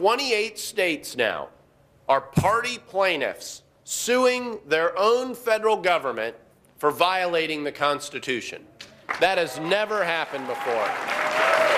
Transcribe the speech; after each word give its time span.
28 0.00 0.58
states 0.58 1.14
now 1.14 1.50
are 2.08 2.22
party 2.22 2.78
plaintiffs 2.78 3.64
suing 3.84 4.58
their 4.66 4.98
own 4.98 5.34
federal 5.34 5.76
government 5.76 6.34
for 6.78 6.90
violating 6.90 7.64
the 7.64 7.70
Constitution. 7.70 8.64
That 9.20 9.36
has 9.36 9.60
never 9.60 10.02
happened 10.02 10.46
before. 10.46 10.86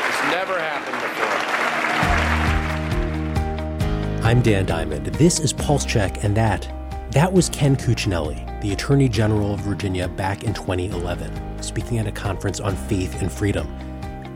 It's 0.06 0.22
never 0.30 0.56
happened 0.56 1.00
before. 1.03 1.27
I'm 4.25 4.41
Dan 4.41 4.66
Diamond. 4.66 5.07
This 5.07 5.41
is 5.41 5.52
Pulse 5.52 5.84
Check, 5.84 6.23
and 6.23 6.36
that 6.36 6.73
that 7.11 7.32
was 7.32 7.48
Ken 7.48 7.75
Cuccinelli, 7.75 8.61
the 8.61 8.73
Attorney 8.73 9.09
General 9.09 9.54
of 9.54 9.61
Virginia 9.62 10.07
back 10.07 10.45
in 10.45 10.54
2011, 10.54 11.61
speaking 11.61 11.98
at 11.98 12.07
a 12.07 12.12
conference 12.12 12.61
on 12.61 12.77
faith 12.77 13.20
and 13.20 13.32
freedom. 13.32 13.66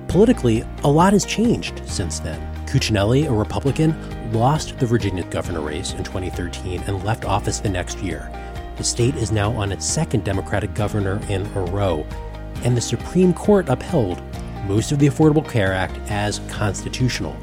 Politically, 0.08 0.64
a 0.82 0.90
lot 0.90 1.12
has 1.12 1.24
changed 1.24 1.82
since 1.86 2.18
then. 2.18 2.55
Cuccinelli, 2.66 3.28
a 3.28 3.32
Republican, 3.32 4.32
lost 4.32 4.78
the 4.78 4.86
Virginia 4.86 5.24
governor 5.24 5.60
race 5.60 5.92
in 5.92 6.04
2013 6.04 6.82
and 6.82 7.04
left 7.04 7.24
office 7.24 7.60
the 7.60 7.68
next 7.68 7.98
year. 8.00 8.30
The 8.76 8.84
state 8.84 9.14
is 9.14 9.32
now 9.32 9.52
on 9.52 9.72
its 9.72 9.86
second 9.86 10.24
Democratic 10.24 10.74
governor 10.74 11.20
in 11.28 11.46
a 11.54 11.62
row, 11.70 12.06
and 12.64 12.76
the 12.76 12.80
Supreme 12.80 13.32
Court 13.32 13.68
upheld 13.68 14.20
most 14.66 14.92
of 14.92 14.98
the 14.98 15.06
Affordable 15.06 15.48
Care 15.48 15.72
Act 15.72 15.98
as 16.10 16.40
constitutional. 16.48 17.36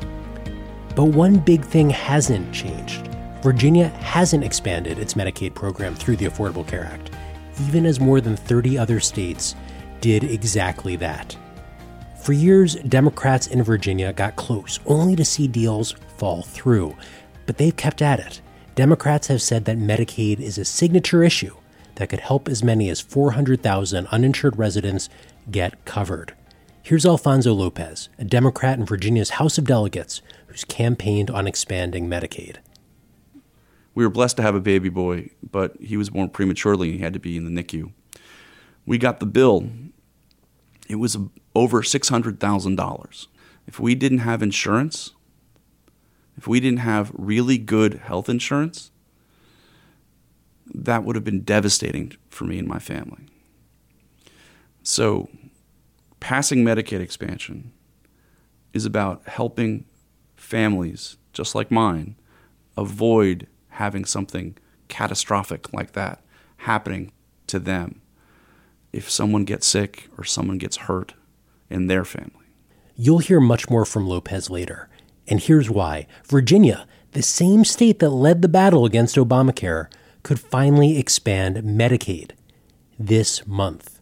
But 0.96 1.06
one 1.06 1.38
big 1.38 1.64
thing 1.64 1.90
hasn't 1.90 2.54
changed. 2.54 3.08
Virginia 3.42 3.88
hasn't 3.90 4.44
expanded 4.44 5.00
its 5.00 5.16
Medicaid 5.16 5.54
program 5.56 5.96
through 5.96 6.18
the 6.18 6.28
Affordable 6.28 6.68
Care 6.68 6.86
Act, 6.86 7.12
even 7.68 7.86
as 7.86 8.00
more 8.00 8.22
than 8.22 8.36
30 8.36 8.78
other 8.78 9.00
states 9.00 9.56
did 10.02 10.24
exactly 10.24 10.96
that. 10.98 11.36
For 12.24 12.32
years, 12.32 12.76
Democrats 12.76 13.48
in 13.48 13.62
Virginia 13.64 14.14
got 14.14 14.38
close, 14.38 14.80
only 14.86 15.14
to 15.18 15.26
see 15.26 15.46
deals 15.46 15.92
fall 16.16 16.42
through. 16.42 16.96
But 17.46 17.58
they've 17.58 17.76
kept 17.76 18.02
at 18.02 18.22
it. 18.22 18.40
Democrats 18.76 19.28
have 19.28 19.42
said 19.42 19.66
that 19.66 19.78
Medicaid 19.78 20.40
is 20.40 20.58
a 20.58 20.64
signature 20.64 21.22
issue 21.22 21.54
that 21.96 22.08
could 22.08 22.22
help 22.22 22.48
as 22.48 22.64
many 22.64 22.90
as 22.90 23.02
400,000 23.02 24.08
uninsured 24.08 24.58
residents 24.58 25.10
get 25.52 25.84
covered. 25.84 26.34
Here's 26.82 27.06
Alfonso 27.06 27.52
Lopez, 27.54 28.08
a 28.18 28.24
Democrat 28.24 28.80
in 28.80 28.86
Virginia's 28.86 29.32
House 29.32 29.58
of 29.58 29.66
Delegates 29.66 30.22
who's 30.48 30.64
campaigned 30.64 31.30
on 31.30 31.46
expanding 31.46 32.08
Medicaid. 32.08 32.60
We 33.96 34.06
were 34.06 34.10
blessed 34.10 34.38
to 34.38 34.44
have 34.44 34.56
a 34.56 34.62
baby 34.62 34.88
boy, 34.88 35.32
but 35.52 35.76
he 35.82 35.98
was 35.98 36.10
born 36.10 36.30
prematurely 36.30 36.88
and 36.88 36.98
he 37.00 37.04
had 37.04 37.14
to 37.16 37.20
be 37.20 37.36
in 37.36 37.54
the 37.54 37.64
NICU. 37.64 37.92
We 38.86 38.98
got 38.98 39.20
the 39.20 39.26
bill. 39.26 39.68
It 40.94 41.00
was 41.00 41.18
over 41.56 41.82
$600,000. 41.82 43.28
If 43.66 43.80
we 43.80 43.96
didn't 43.96 44.20
have 44.20 44.44
insurance, 44.44 45.10
if 46.38 46.48
we 46.48 46.60
didn't 46.60 46.82
have 46.82 47.12
really 47.16 47.58
good 47.58 47.96
health 47.96 48.30
insurance, 48.30 48.92
that 50.72 51.04
would 51.04 51.16
have 51.16 51.26
been 51.26 51.42
devastating 51.42 52.14
for 52.30 52.46
me 52.46 52.60
and 52.60 52.68
my 52.68 52.78
family. 52.78 53.26
So, 54.84 55.30
passing 56.20 56.64
Medicaid 56.64 57.00
expansion 57.00 57.72
is 58.72 58.86
about 58.86 59.28
helping 59.28 59.86
families 60.36 61.18
just 61.32 61.56
like 61.56 61.72
mine 61.72 62.18
avoid 62.78 63.48
having 63.70 64.06
something 64.06 64.56
catastrophic 64.90 65.74
like 65.74 65.94
that 65.94 66.24
happening 66.58 67.12
to 67.48 67.58
them 67.58 68.03
if 68.94 69.10
someone 69.10 69.44
gets 69.44 69.68
sick 69.68 70.08
or 70.18 70.24
someone 70.24 70.58
gets 70.58 70.78
hurt 70.78 71.14
in 71.70 71.88
their 71.88 72.06
family. 72.06 72.46
You'll 72.96 73.18
hear 73.18 73.40
much 73.40 73.70
more 73.70 73.86
from 73.86 74.08
Lopez 74.08 74.50
later. 74.50 74.88
And 75.28 75.40
here's 75.42 75.70
why 75.70 76.08
Virginia, 76.28 76.88
the 77.12 77.24
same 77.24 77.66
state 77.66 78.00
that 78.00 78.12
led 78.12 78.42
the 78.42 78.48
battle 78.48 78.86
against 78.86 79.16
Obamacare, 79.16 79.88
could 80.22 80.40
finally 80.40 80.98
expand 80.98 81.58
Medicaid 81.58 82.32
this 83.00 83.46
month. 83.48 84.00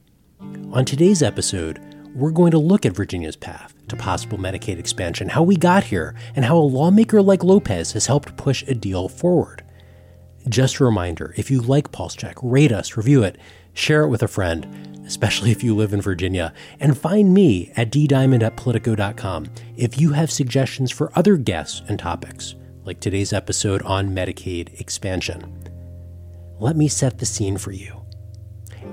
On 0.73 0.83
today's 0.83 1.23
episode, 1.23 1.79
we're 2.13 2.31
going 2.31 2.51
to 2.51 2.57
look 2.57 2.85
at 2.85 2.95
Virginia's 2.95 3.35
path 3.35 3.73
to 3.87 3.95
possible 3.95 4.37
Medicaid 4.37 4.77
expansion, 4.77 5.29
how 5.29 5.43
we 5.43 5.55
got 5.55 5.85
here, 5.85 6.13
and 6.35 6.43
how 6.43 6.57
a 6.57 6.59
lawmaker 6.59 7.21
like 7.21 7.43
Lopez 7.43 7.93
has 7.93 8.07
helped 8.07 8.35
push 8.35 8.63
a 8.63 8.75
deal 8.75 9.07
forward. 9.07 9.63
Just 10.49 10.79
a 10.79 10.83
reminder 10.83 11.33
if 11.37 11.49
you 11.49 11.61
like 11.61 11.91
Pulse 11.91 12.15
Check, 12.15 12.35
rate 12.41 12.71
us, 12.71 12.97
review 12.97 13.23
it, 13.23 13.37
share 13.73 14.03
it 14.03 14.09
with 14.09 14.23
a 14.23 14.27
friend 14.27 14.65
especially 15.11 15.51
if 15.51 15.61
you 15.61 15.75
live 15.75 15.91
in 15.93 16.01
Virginia, 16.01 16.53
and 16.79 16.97
find 16.97 17.33
me 17.33 17.69
at 17.75 17.91
ddiamond 17.91 18.43
at 18.43 18.55
politico.com 18.55 19.45
if 19.75 19.99
you 19.99 20.13
have 20.13 20.31
suggestions 20.31 20.89
for 20.89 21.11
other 21.15 21.35
guests 21.35 21.81
and 21.89 21.99
topics, 21.99 22.55
like 22.85 23.01
today's 23.01 23.33
episode 23.33 23.81
on 23.81 24.15
Medicaid 24.15 24.79
expansion. 24.79 25.69
Let 26.59 26.77
me 26.77 26.87
set 26.87 27.17
the 27.17 27.25
scene 27.25 27.57
for 27.57 27.73
you. 27.73 28.05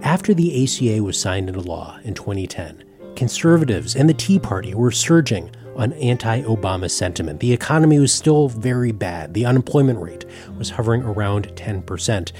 After 0.02 0.34
the 0.34 0.64
ACA 0.64 1.02
was 1.04 1.20
signed 1.20 1.48
into 1.48 1.60
law 1.60 2.00
in 2.02 2.14
2010, 2.14 2.82
conservatives 3.14 3.94
and 3.94 4.08
the 4.08 4.14
Tea 4.14 4.40
Party 4.40 4.74
were 4.74 4.90
surging 4.90 5.50
on 5.76 5.92
anti 5.92 6.42
Obama 6.42 6.90
sentiment. 6.90 7.38
The 7.38 7.52
economy 7.52 8.00
was 8.00 8.12
still 8.12 8.48
very 8.48 8.90
bad. 8.90 9.34
The 9.34 9.46
unemployment 9.46 10.00
rate 10.00 10.24
was 10.56 10.70
hovering 10.70 11.02
around 11.02 11.46
10%. 11.54 12.32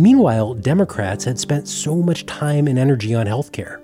Meanwhile, 0.00 0.54
Democrats 0.54 1.24
had 1.24 1.40
spent 1.40 1.66
so 1.66 1.96
much 1.96 2.24
time 2.24 2.68
and 2.68 2.78
energy 2.78 3.16
on 3.16 3.26
health 3.26 3.50
care, 3.50 3.82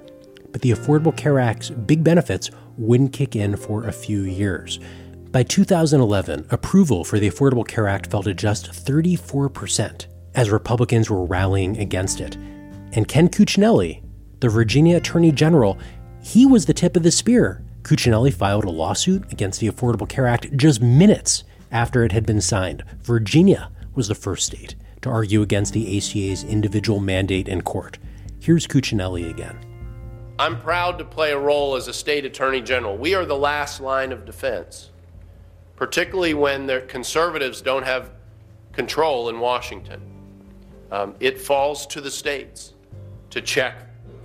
but 0.52 0.62
the 0.62 0.70
Affordable 0.70 1.14
Care 1.16 1.40
Act's 1.40 1.70
big 1.70 2.04
benefits 2.04 2.52
wouldn't 2.78 3.12
kick 3.12 3.34
in 3.34 3.56
for 3.56 3.88
a 3.88 3.92
few 3.92 4.20
years. 4.20 4.78
By 5.32 5.42
2011, 5.42 6.46
approval 6.50 7.02
for 7.02 7.18
the 7.18 7.28
Affordable 7.28 7.66
Care 7.66 7.88
Act 7.88 8.12
fell 8.12 8.22
to 8.22 8.32
just 8.32 8.70
34%, 8.70 10.06
as 10.36 10.50
Republicans 10.50 11.10
were 11.10 11.24
rallying 11.24 11.78
against 11.78 12.20
it. 12.20 12.36
And 12.92 13.08
Ken 13.08 13.28
Cuccinelli, 13.28 14.00
the 14.38 14.48
Virginia 14.48 14.98
Attorney 14.98 15.32
General, 15.32 15.76
he 16.22 16.46
was 16.46 16.64
the 16.64 16.74
tip 16.74 16.96
of 16.96 17.02
the 17.02 17.10
spear. 17.10 17.64
Cuccinelli 17.82 18.32
filed 18.32 18.62
a 18.62 18.70
lawsuit 18.70 19.32
against 19.32 19.58
the 19.58 19.68
Affordable 19.68 20.08
Care 20.08 20.28
Act 20.28 20.56
just 20.56 20.80
minutes 20.80 21.42
after 21.72 22.04
it 22.04 22.12
had 22.12 22.24
been 22.24 22.40
signed. 22.40 22.84
Virginia 23.02 23.72
was 23.96 24.06
the 24.06 24.14
first 24.14 24.46
state 24.46 24.76
to 25.04 25.10
argue 25.10 25.42
against 25.42 25.72
the 25.72 25.96
ACA's 25.96 26.44
individual 26.44 26.98
mandate 26.98 27.48
in 27.48 27.62
court. 27.62 27.98
Here's 28.40 28.66
Cuccinelli 28.66 29.30
again. 29.30 29.56
I'm 30.38 30.58
proud 30.60 30.98
to 30.98 31.04
play 31.04 31.32
a 31.32 31.38
role 31.38 31.76
as 31.76 31.88
a 31.88 31.92
state 31.92 32.24
attorney 32.24 32.60
general. 32.60 32.96
We 32.96 33.14
are 33.14 33.24
the 33.24 33.36
last 33.36 33.80
line 33.80 34.12
of 34.12 34.24
defense, 34.24 34.90
particularly 35.76 36.34
when 36.34 36.66
the 36.66 36.80
conservatives 36.88 37.60
don't 37.60 37.84
have 37.84 38.10
control 38.72 39.28
in 39.28 39.38
Washington. 39.38 40.00
Um, 40.90 41.14
it 41.20 41.38
falls 41.40 41.86
to 41.88 42.00
the 42.00 42.10
states 42.10 42.74
to 43.30 43.40
check 43.40 43.76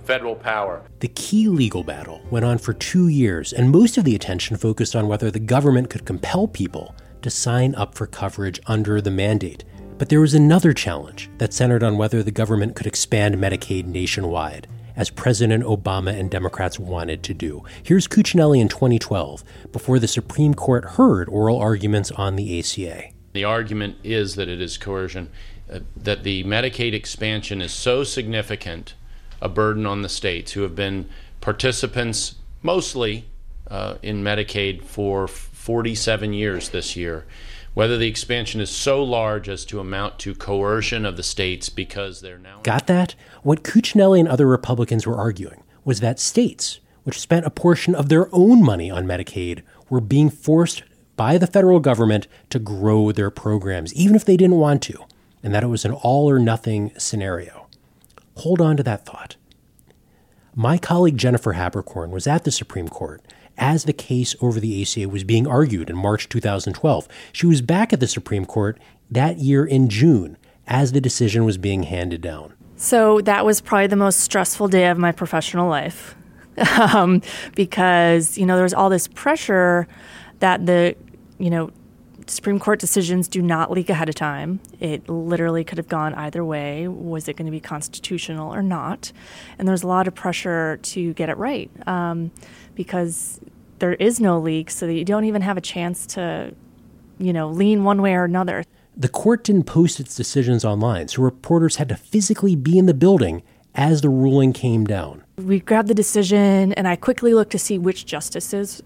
federal 0.04 0.34
power. 0.34 0.82
The 1.00 1.08
key 1.08 1.48
legal 1.48 1.84
battle 1.84 2.22
went 2.30 2.44
on 2.44 2.58
for 2.58 2.72
two 2.72 3.08
years, 3.08 3.52
and 3.52 3.70
most 3.70 3.98
of 3.98 4.04
the 4.04 4.14
attention 4.14 4.56
focused 4.56 4.96
on 4.96 5.08
whether 5.08 5.30
the 5.30 5.40
government 5.40 5.90
could 5.90 6.06
compel 6.06 6.48
people 6.48 6.94
to 7.22 7.30
sign 7.30 7.74
up 7.74 7.94
for 7.94 8.06
coverage 8.06 8.60
under 8.66 9.00
the 9.00 9.10
mandate. 9.10 9.62
But 10.00 10.08
there 10.08 10.22
was 10.22 10.32
another 10.32 10.72
challenge 10.72 11.28
that 11.36 11.52
centered 11.52 11.82
on 11.82 11.98
whether 11.98 12.22
the 12.22 12.30
government 12.30 12.74
could 12.74 12.86
expand 12.86 13.34
Medicaid 13.34 13.84
nationwide, 13.84 14.66
as 14.96 15.10
President 15.10 15.62
Obama 15.62 16.18
and 16.18 16.30
Democrats 16.30 16.78
wanted 16.78 17.22
to 17.24 17.34
do. 17.34 17.64
Here's 17.82 18.08
Cuccinelli 18.08 18.62
in 18.62 18.70
2012, 18.70 19.44
before 19.72 19.98
the 19.98 20.08
Supreme 20.08 20.54
Court 20.54 20.86
heard 20.92 21.28
oral 21.28 21.58
arguments 21.58 22.10
on 22.12 22.36
the 22.36 22.58
ACA. 22.58 23.10
The 23.34 23.44
argument 23.44 23.98
is 24.02 24.36
that 24.36 24.48
it 24.48 24.62
is 24.62 24.78
coercion, 24.78 25.28
uh, 25.70 25.80
that 25.98 26.24
the 26.24 26.44
Medicaid 26.44 26.94
expansion 26.94 27.60
is 27.60 27.70
so 27.70 28.02
significant 28.02 28.94
a 29.42 29.50
burden 29.50 29.84
on 29.84 30.00
the 30.00 30.08
states 30.08 30.52
who 30.52 30.62
have 30.62 30.74
been 30.74 31.10
participants 31.42 32.36
mostly 32.62 33.26
uh, 33.70 33.96
in 34.00 34.24
Medicaid 34.24 34.82
for 34.82 35.28
47 35.28 36.32
years 36.32 36.70
this 36.70 36.96
year 36.96 37.26
whether 37.74 37.96
the 37.96 38.08
expansion 38.08 38.60
is 38.60 38.70
so 38.70 39.02
large 39.02 39.48
as 39.48 39.64
to 39.66 39.80
amount 39.80 40.18
to 40.18 40.34
coercion 40.34 41.06
of 41.06 41.16
the 41.16 41.22
states 41.22 41.68
because 41.68 42.20
they're 42.20 42.38
now. 42.38 42.60
Got 42.62 42.86
that? 42.88 43.14
What 43.42 43.62
Cuccinelli 43.62 44.20
and 44.20 44.28
other 44.28 44.46
Republicans 44.46 45.06
were 45.06 45.16
arguing 45.16 45.62
was 45.84 46.00
that 46.00 46.18
states, 46.18 46.80
which 47.04 47.20
spent 47.20 47.46
a 47.46 47.50
portion 47.50 47.94
of 47.94 48.08
their 48.08 48.28
own 48.34 48.62
money 48.62 48.90
on 48.90 49.06
Medicaid, 49.06 49.62
were 49.88 50.00
being 50.00 50.30
forced 50.30 50.82
by 51.16 51.38
the 51.38 51.46
federal 51.46 51.80
government 51.80 52.26
to 52.50 52.58
grow 52.58 53.12
their 53.12 53.30
programs, 53.30 53.94
even 53.94 54.16
if 54.16 54.24
they 54.24 54.36
didn't 54.36 54.56
want 54.56 54.82
to, 54.82 55.04
and 55.42 55.54
that 55.54 55.62
it 55.62 55.68
was 55.68 55.84
an 55.84 55.92
all 55.92 56.30
or 56.30 56.38
nothing 56.38 56.92
scenario. 56.98 57.66
Hold 58.36 58.60
on 58.60 58.76
to 58.76 58.82
that 58.82 59.06
thought. 59.06 59.36
My 60.54 60.78
colleague 60.78 61.18
Jennifer 61.18 61.54
Haberkorn 61.54 62.10
was 62.10 62.26
at 62.26 62.44
the 62.44 62.50
Supreme 62.50 62.88
Court 62.88 63.22
as 63.60 63.84
the 63.84 63.92
case 63.92 64.34
over 64.40 64.58
the 64.58 64.82
ACA 64.82 65.08
was 65.08 65.22
being 65.22 65.46
argued 65.46 65.90
in 65.90 65.96
March 65.96 66.28
2012. 66.28 67.06
She 67.32 67.46
was 67.46 67.60
back 67.60 67.92
at 67.92 68.00
the 68.00 68.08
Supreme 68.08 68.46
Court 68.46 68.78
that 69.10 69.38
year 69.38 69.64
in 69.64 69.88
June 69.88 70.36
as 70.66 70.92
the 70.92 71.00
decision 71.00 71.44
was 71.44 71.58
being 71.58 71.84
handed 71.84 72.22
down. 72.22 72.54
So 72.76 73.20
that 73.22 73.44
was 73.44 73.60
probably 73.60 73.88
the 73.88 73.96
most 73.96 74.20
stressful 74.20 74.68
day 74.68 74.86
of 74.86 74.96
my 74.96 75.12
professional 75.12 75.68
life 75.68 76.16
um, 76.78 77.20
because, 77.54 78.38
you 78.38 78.46
know, 78.46 78.54
there 78.54 78.64
was 78.64 78.74
all 78.74 78.88
this 78.88 79.06
pressure 79.06 79.86
that 80.38 80.64
the, 80.64 80.96
you 81.38 81.50
know, 81.50 81.70
Supreme 82.26 82.58
Court 82.58 82.78
decisions 82.78 83.28
do 83.28 83.42
not 83.42 83.70
leak 83.70 83.90
ahead 83.90 84.08
of 84.08 84.14
time. 84.14 84.60
It 84.78 85.08
literally 85.08 85.64
could 85.64 85.78
have 85.78 85.88
gone 85.88 86.14
either 86.14 86.44
way. 86.44 86.88
Was 86.88 87.28
it 87.28 87.36
going 87.36 87.46
to 87.46 87.52
be 87.52 87.60
constitutional 87.60 88.54
or 88.54 88.62
not? 88.62 89.12
And 89.58 89.66
there's 89.66 89.82
a 89.82 89.86
lot 89.86 90.06
of 90.06 90.14
pressure 90.14 90.78
to 90.82 91.12
get 91.14 91.28
it 91.28 91.36
right 91.36 91.70
um, 91.86 92.30
because 92.74 93.40
there 93.78 93.94
is 93.94 94.20
no 94.20 94.38
leak, 94.38 94.70
so 94.70 94.86
that 94.86 94.94
you 94.94 95.04
don't 95.04 95.24
even 95.24 95.42
have 95.42 95.56
a 95.56 95.60
chance 95.60 96.06
to, 96.06 96.54
you 97.18 97.32
know, 97.32 97.48
lean 97.48 97.84
one 97.84 98.02
way 98.02 98.14
or 98.14 98.24
another. 98.24 98.64
The 98.96 99.08
court 99.08 99.44
didn't 99.44 99.64
post 99.64 100.00
its 100.00 100.14
decisions 100.14 100.64
online, 100.64 101.08
so 101.08 101.22
reporters 101.22 101.76
had 101.76 101.88
to 101.88 101.96
physically 101.96 102.56
be 102.56 102.76
in 102.78 102.86
the 102.86 102.94
building 102.94 103.42
as 103.74 104.00
the 104.02 104.08
ruling 104.08 104.52
came 104.52 104.84
down. 104.84 105.24
We 105.38 105.60
grabbed 105.60 105.88
the 105.88 105.94
decision, 105.94 106.74
and 106.74 106.86
I 106.86 106.96
quickly 106.96 107.32
looked 107.32 107.52
to 107.52 107.58
see 107.58 107.78
which 107.78 108.04
justices 108.04 108.82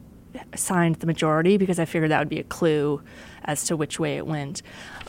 signed 0.55 0.97
the 0.97 1.07
majority 1.07 1.57
because 1.57 1.79
I 1.79 1.85
figured 1.85 2.11
that 2.11 2.19
would 2.19 2.29
be 2.29 2.41
a 2.41 2.45
clue 2.45 3.03
as 3.45 3.65
to 3.65 3.77
which 3.77 3.99
way 3.99 4.17
it 4.17 4.27
went. 4.27 4.63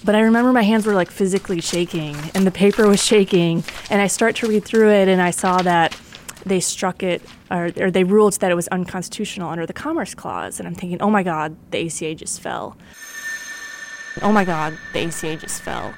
But 0.03 0.15
I 0.15 0.21
remember 0.21 0.51
my 0.51 0.63
hands 0.63 0.85
were 0.85 0.93
like 0.93 1.09
physically 1.09 1.61
shaking 1.61 2.15
and 2.33 2.45
the 2.45 2.51
paper 2.51 2.87
was 2.87 3.03
shaking. 3.03 3.63
And 3.89 4.01
I 4.01 4.07
start 4.07 4.35
to 4.37 4.47
read 4.47 4.65
through 4.65 4.89
it 4.91 5.07
and 5.07 5.21
I 5.21 5.31
saw 5.31 5.57
that 5.59 5.97
they 6.45 6.59
struck 6.59 7.01
it 7.01 7.21
or, 7.49 7.71
or 7.77 7.89
they 7.89 8.03
ruled 8.03 8.33
that 8.39 8.51
it 8.51 8.55
was 8.55 8.67
unconstitutional 8.69 9.49
under 9.49 9.65
the 9.65 9.73
Commerce 9.73 10.13
Clause. 10.13 10.59
And 10.59 10.67
I'm 10.67 10.75
thinking, 10.75 11.01
oh 11.01 11.09
my 11.09 11.23
God, 11.23 11.55
the 11.71 11.85
ACA 11.85 12.15
just 12.15 12.41
fell. 12.41 12.77
Oh 14.21 14.31
my 14.31 14.45
God, 14.45 14.77
the 14.93 15.05
ACA 15.05 15.37
just 15.37 15.61
fell. 15.61 15.93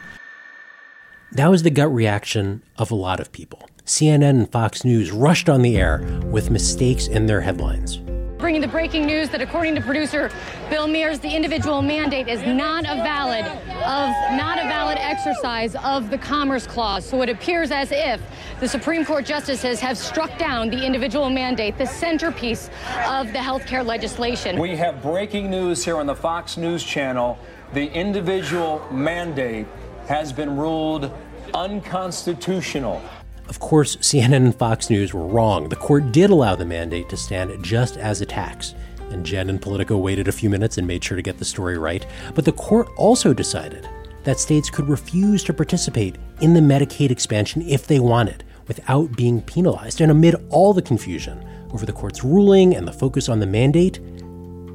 That 1.33 1.49
was 1.49 1.63
the 1.63 1.69
gut 1.69 1.93
reaction 1.93 2.63
of 2.77 2.89
a 2.89 2.95
lot 2.95 3.19
of 3.19 3.31
people. 3.31 3.69
CNN 3.85 4.29
and 4.29 4.51
Fox 4.51 4.85
News 4.85 5.11
rushed 5.11 5.49
on 5.49 5.61
the 5.61 5.77
air 5.77 6.01
with 6.25 6.49
mistakes 6.49 7.07
in 7.07 7.25
their 7.25 7.41
headlines 7.41 8.01
bringing 8.47 8.61
the 8.61 8.67
breaking 8.69 9.05
news 9.05 9.27
that 9.27 9.41
according 9.41 9.75
to 9.75 9.81
producer 9.81 10.31
Bill 10.69 10.87
Mears, 10.87 11.19
the 11.19 11.27
individual 11.27 11.81
mandate 11.81 12.29
is 12.29 12.41
not 12.43 12.85
a 12.85 12.95
valid 13.03 13.43
of 13.43 14.09
not 14.37 14.57
a 14.57 14.61
valid 14.69 14.97
exercise 14.97 15.75
of 15.83 16.09
the 16.09 16.17
Commerce 16.17 16.65
Clause. 16.65 17.05
So 17.05 17.21
it 17.23 17.27
appears 17.27 17.71
as 17.71 17.91
if 17.91 18.21
the 18.61 18.67
Supreme 18.69 19.03
Court 19.03 19.25
justices 19.25 19.81
have 19.81 19.97
struck 19.97 20.37
down 20.37 20.69
the 20.69 20.81
individual 20.81 21.29
mandate, 21.29 21.77
the 21.77 21.85
centerpiece 21.85 22.69
of 23.05 23.33
the 23.33 23.39
health 23.39 23.65
care 23.65 23.83
legislation. 23.83 24.57
We 24.57 24.77
have 24.77 25.01
breaking 25.01 25.51
news 25.51 25.83
here 25.83 25.97
on 25.97 26.05
the 26.05 26.15
Fox 26.15 26.55
News 26.55 26.85
channel. 26.85 27.37
The 27.73 27.91
individual 27.91 28.81
mandate 28.93 29.67
has 30.07 30.31
been 30.31 30.55
ruled 30.55 31.11
unconstitutional. 31.53 33.01
Of 33.49 33.59
course, 33.59 33.95
CNN 33.97 34.35
and 34.35 34.55
Fox 34.55 34.89
News 34.89 35.13
were 35.13 35.25
wrong. 35.25 35.69
The 35.69 35.75
court 35.75 36.11
did 36.11 36.29
allow 36.29 36.55
the 36.55 36.65
mandate 36.65 37.07
to 37.09 37.17
stand 37.17 37.63
just 37.63 37.97
as 37.97 38.19
a 38.19 38.25
tax. 38.25 38.75
And 39.09 39.25
Jen 39.25 39.49
and 39.49 39.61
Politico 39.61 39.97
waited 39.97 40.27
a 40.27 40.33
few 40.33 40.49
minutes 40.49 40.77
and 40.77 40.85
made 40.85 41.03
sure 41.03 41.15
to 41.15 41.21
get 41.21 41.37
the 41.37 41.45
story 41.45 41.77
right. 41.77 42.05
But 42.35 42.43
the 42.43 42.51
court 42.51 42.89
also 42.97 43.33
decided 43.33 43.87
that 44.23 44.39
states 44.39 44.69
could 44.69 44.89
refuse 44.89 45.43
to 45.45 45.53
participate 45.53 46.17
in 46.41 46.53
the 46.53 46.59
Medicaid 46.59 47.09
expansion 47.09 47.61
if 47.61 47.87
they 47.87 47.99
wanted, 47.99 48.43
without 48.67 49.15
being 49.15 49.41
penalized. 49.41 50.01
And 50.01 50.11
amid 50.11 50.35
all 50.49 50.73
the 50.73 50.81
confusion 50.81 51.47
over 51.71 51.85
the 51.85 51.93
court's 51.93 52.25
ruling 52.25 52.75
and 52.75 52.85
the 52.85 52.93
focus 52.93 53.29
on 53.29 53.39
the 53.39 53.47
mandate, 53.47 54.01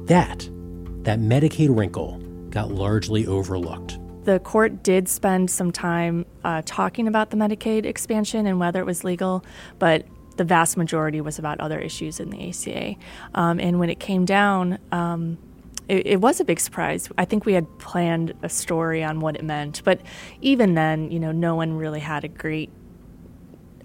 that, 0.07 0.49
that 1.03 1.19
Medicaid 1.19 1.75
wrinkle 1.75 2.17
got 2.49 2.71
largely 2.71 3.27
overlooked. 3.27 3.99
The 4.23 4.39
court 4.39 4.83
did 4.83 5.09
spend 5.09 5.51
some 5.51 5.71
time 5.71 6.25
uh, 6.43 6.61
talking 6.65 7.07
about 7.07 7.29
the 7.29 7.37
Medicaid 7.37 7.85
expansion 7.85 8.47
and 8.47 8.59
whether 8.59 8.79
it 8.79 8.85
was 8.85 9.03
legal, 9.03 9.43
but 9.79 10.05
the 10.37 10.43
vast 10.43 10.77
majority 10.77 11.21
was 11.21 11.37
about 11.37 11.59
other 11.59 11.79
issues 11.79 12.19
in 12.19 12.29
the 12.29 12.49
ACA. 12.49 12.95
Um, 13.35 13.59
and 13.59 13.79
when 13.79 13.89
it 13.89 13.99
came 13.99 14.25
down, 14.25 14.79
um, 14.91 15.37
it, 15.87 16.07
it, 16.07 16.21
was 16.21 16.39
a 16.39 16.45
big 16.45 16.59
surprise. 16.59 17.09
I 17.17 17.25
think 17.25 17.45
we 17.45 17.53
had 17.53 17.67
planned 17.77 18.33
a 18.41 18.49
story 18.49 19.03
on 19.03 19.19
what 19.19 19.35
it 19.35 19.43
meant, 19.43 19.81
but 19.83 20.01
even 20.41 20.73
then, 20.73 21.11
you 21.11 21.19
know, 21.19 21.31
no 21.31 21.55
one 21.55 21.73
really 21.73 21.99
had 21.99 22.23
a 22.23 22.29
great 22.29 22.71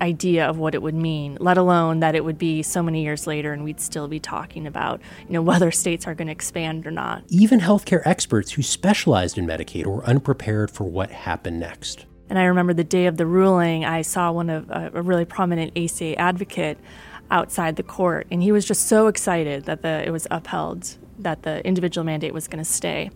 idea 0.01 0.47
of 0.49 0.59
what 0.59 0.75
it 0.75 0.83
would 0.83 0.95
mean, 0.95 1.37
let 1.41 1.59
alone 1.59 2.01
that 2.01 2.15
it 2.15 2.25
would 2.25 2.39
be 2.39 2.63
so 2.63 2.83
many 2.83 3.03
years 3.03 3.27
later 3.27 3.53
and 3.53 3.65
we'd 3.65 3.81
still 3.81 4.09
be 4.09 4.21
talking 4.21 4.67
about, 4.67 5.01
you 5.27 5.33
know, 5.33 5.43
whether 5.43 5.71
states 5.71 6.07
are 6.07 6.15
going 6.15 6.27
to 6.27 6.33
expand 6.33 6.87
or 6.87 6.91
not. 6.91 7.25
Even 7.29 7.61
healthcare 7.61 8.03
experts 8.05 8.53
who 8.53 8.63
specialized 8.63 9.39
in 9.39 9.47
Medicaid 9.47 9.87
were 9.87 10.05
unprepared 10.05 10.71
for 10.71 10.85
what 10.85 11.11
happened 11.11 11.61
next. 11.61 12.07
And 12.31 12.39
I 12.39 12.45
remember 12.45 12.75
the 12.75 12.85
day 12.85 13.07
of 13.07 13.17
the 13.17 13.27
ruling, 13.27 13.85
I 13.85 14.03
saw 14.03 14.31
one 14.31 14.51
of 14.51 14.71
uh, 14.71 14.91
a 14.93 15.03
really 15.03 15.25
prominent 15.25 15.77
ACA 15.77 16.19
advocate 16.19 16.79
outside 17.31 17.77
the 17.77 17.83
court, 17.83 18.27
and 18.31 18.43
he 18.43 18.53
was 18.53 18.65
just 18.65 18.87
so 18.87 19.07
excited 19.07 19.65
that 19.65 19.83
the 19.83 20.07
it 20.07 20.11
was 20.11 20.27
upheld, 20.31 20.97
that 21.19 21.43
the 21.43 21.67
individual 21.67 22.05
mandate 22.05 22.35
was 22.35 22.49
going 22.49 22.63
to 22.63 22.71
stay. 22.71 23.11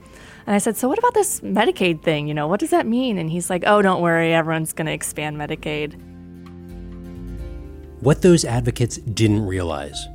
And 0.47 0.55
I 0.55 0.59
said, 0.59 0.77
"So 0.77 0.89
what 0.89 0.99
about 0.99 1.15
this 1.15 1.41
Medicaid 1.41 2.03
thing? 2.03 2.27
You 2.27 2.35
know, 2.35 2.49
what 2.49 2.61
does 2.61 2.71
that 2.71 2.87
mean?" 2.87 3.19
And 3.19 3.31
he's 3.31 3.49
like, 3.51 3.65
"Oh, 3.67 3.83
don't 3.83 4.03
worry, 4.03 4.35
everyone's 4.35 4.73
going 4.73 4.87
to 4.87 4.93
expand 4.93 5.37
Medicaid." 5.37 5.99
What 8.03 8.21
those 8.21 8.45
advocates 8.45 8.97
didn't 8.97 9.47
realize 9.47 10.09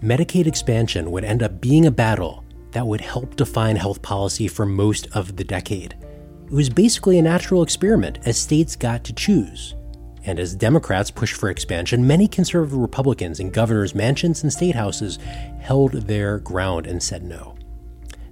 Medicaid 0.00 0.46
expansion 0.46 1.10
would 1.10 1.24
end 1.24 1.42
up 1.42 1.60
being 1.60 1.86
a 1.86 1.90
battle 1.90 2.44
that 2.70 2.86
would 2.86 3.00
help 3.00 3.34
define 3.34 3.74
health 3.74 4.00
policy 4.00 4.46
for 4.46 4.64
most 4.64 5.08
of 5.16 5.34
the 5.34 5.42
decade. 5.42 5.96
It 6.46 6.52
was 6.52 6.70
basically 6.70 7.18
a 7.18 7.22
natural 7.22 7.64
experiment 7.64 8.20
as 8.26 8.38
states 8.38 8.76
got 8.76 9.02
to 9.02 9.12
choose. 9.12 9.74
And 10.24 10.38
as 10.38 10.54
Democrats 10.54 11.10
pushed 11.10 11.34
for 11.34 11.50
expansion, 11.50 12.06
many 12.06 12.28
conservative 12.28 12.78
Republicans 12.78 13.40
in 13.40 13.50
governors' 13.50 13.92
mansions 13.92 14.44
and 14.44 14.52
state 14.52 14.76
houses 14.76 15.18
held 15.58 15.94
their 15.94 16.38
ground 16.38 16.86
and 16.86 17.02
said 17.02 17.24
no. 17.24 17.56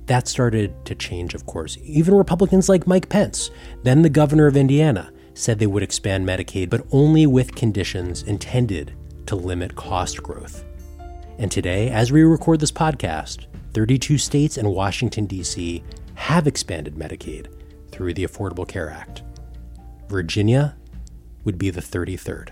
That 0.07 0.29
started 0.29 0.85
to 0.85 0.95
change, 0.95 1.35
of 1.35 1.47
course. 1.47 1.77
Even 1.83 2.15
Republicans 2.15 2.69
like 2.69 2.87
Mike 2.87 3.09
Pence, 3.09 3.51
then 3.83 4.03
the 4.03 4.09
governor 4.09 4.47
of 4.47 4.57
Indiana, 4.57 5.13
said 5.35 5.59
they 5.59 5.67
would 5.67 5.83
expand 5.83 6.29
Medicaid, 6.29 6.71
but 6.71 6.87
only 6.93 7.27
with 7.27 7.57
conditions 7.57 8.23
intended 8.23 8.95
to 9.31 9.37
limit 9.37 9.77
cost 9.77 10.21
growth. 10.25 10.65
And 11.39 11.53
today, 11.53 11.89
as 11.89 12.11
we 12.11 12.25
record 12.25 12.59
this 12.59 12.73
podcast, 12.73 13.47
32 13.75 14.19
states 14.19 14.57
and 14.57 14.75
Washington, 14.75 15.27
D.C. 15.27 15.85
have 16.17 16.49
expanded 16.49 16.97
Medicaid 16.97 17.47
through 17.93 18.13
the 18.15 18.27
Affordable 18.27 18.67
Care 18.67 18.91
Act. 18.91 19.23
Virginia 20.09 20.77
would 21.45 21.59
be 21.59 21.71
the 21.71 21.81
33rd. 21.81 22.49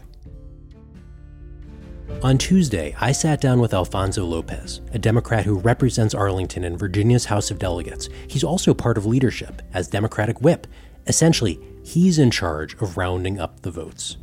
On 2.22 2.38
Tuesday, 2.38 2.94
I 3.00 3.10
sat 3.10 3.40
down 3.40 3.58
with 3.58 3.74
Alfonso 3.74 4.24
Lopez, 4.24 4.80
a 4.92 5.00
Democrat 5.00 5.44
who 5.44 5.58
represents 5.58 6.14
Arlington 6.14 6.62
in 6.62 6.78
Virginia's 6.78 7.24
House 7.24 7.50
of 7.50 7.58
Delegates. 7.58 8.08
He's 8.28 8.44
also 8.44 8.72
part 8.72 8.96
of 8.96 9.04
leadership 9.04 9.62
as 9.74 9.88
Democratic 9.88 10.40
whip. 10.40 10.68
Essentially, 11.08 11.58
he's 11.82 12.20
in 12.20 12.30
charge 12.30 12.74
of 12.74 12.96
rounding 12.96 13.40
up 13.40 13.62
the 13.62 13.72
votes. 13.72 14.16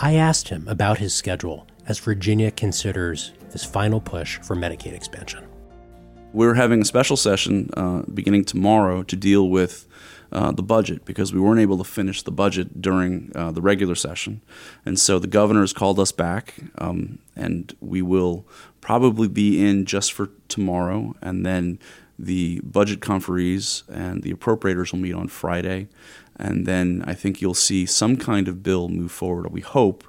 I 0.00 0.14
asked 0.14 0.48
him 0.48 0.68
about 0.68 0.98
his 0.98 1.12
schedule 1.12 1.66
as 1.88 1.98
Virginia 1.98 2.52
considers 2.52 3.32
this 3.50 3.64
final 3.64 4.00
push 4.00 4.38
for 4.38 4.54
Medicaid 4.54 4.92
expansion. 4.92 5.44
We're 6.32 6.54
having 6.54 6.82
a 6.82 6.84
special 6.84 7.16
session 7.16 7.70
uh, 7.76 8.02
beginning 8.02 8.44
tomorrow 8.44 9.02
to 9.02 9.16
deal 9.16 9.48
with 9.48 9.88
uh, 10.30 10.52
the 10.52 10.62
budget 10.62 11.04
because 11.04 11.32
we 11.32 11.40
weren't 11.40 11.60
able 11.60 11.78
to 11.78 11.84
finish 11.84 12.22
the 12.22 12.30
budget 12.30 12.80
during 12.80 13.32
uh, 13.34 13.50
the 13.50 13.60
regular 13.60 13.96
session. 13.96 14.40
And 14.86 15.00
so 15.00 15.18
the 15.18 15.26
governor 15.26 15.62
has 15.62 15.72
called 15.72 15.98
us 15.98 16.12
back, 16.12 16.54
um, 16.76 17.18
and 17.34 17.74
we 17.80 18.00
will 18.00 18.46
probably 18.80 19.26
be 19.26 19.66
in 19.66 19.84
just 19.84 20.12
for 20.12 20.30
tomorrow. 20.46 21.16
And 21.20 21.44
then 21.44 21.80
the 22.18 22.60
budget 22.62 23.00
conferees 23.00 23.84
and 23.88 24.22
the 24.22 24.32
appropriators 24.32 24.92
will 24.92 25.00
meet 25.00 25.14
on 25.14 25.28
Friday 25.28 25.88
and 26.38 26.66
then 26.66 27.04
I 27.06 27.14
think 27.14 27.40
you'll 27.40 27.54
see 27.54 27.86
some 27.86 28.16
kind 28.16 28.48
of 28.48 28.62
bill 28.62 28.88
move 28.88 29.12
forward. 29.12 29.50
We 29.50 29.60
hope 29.60 30.04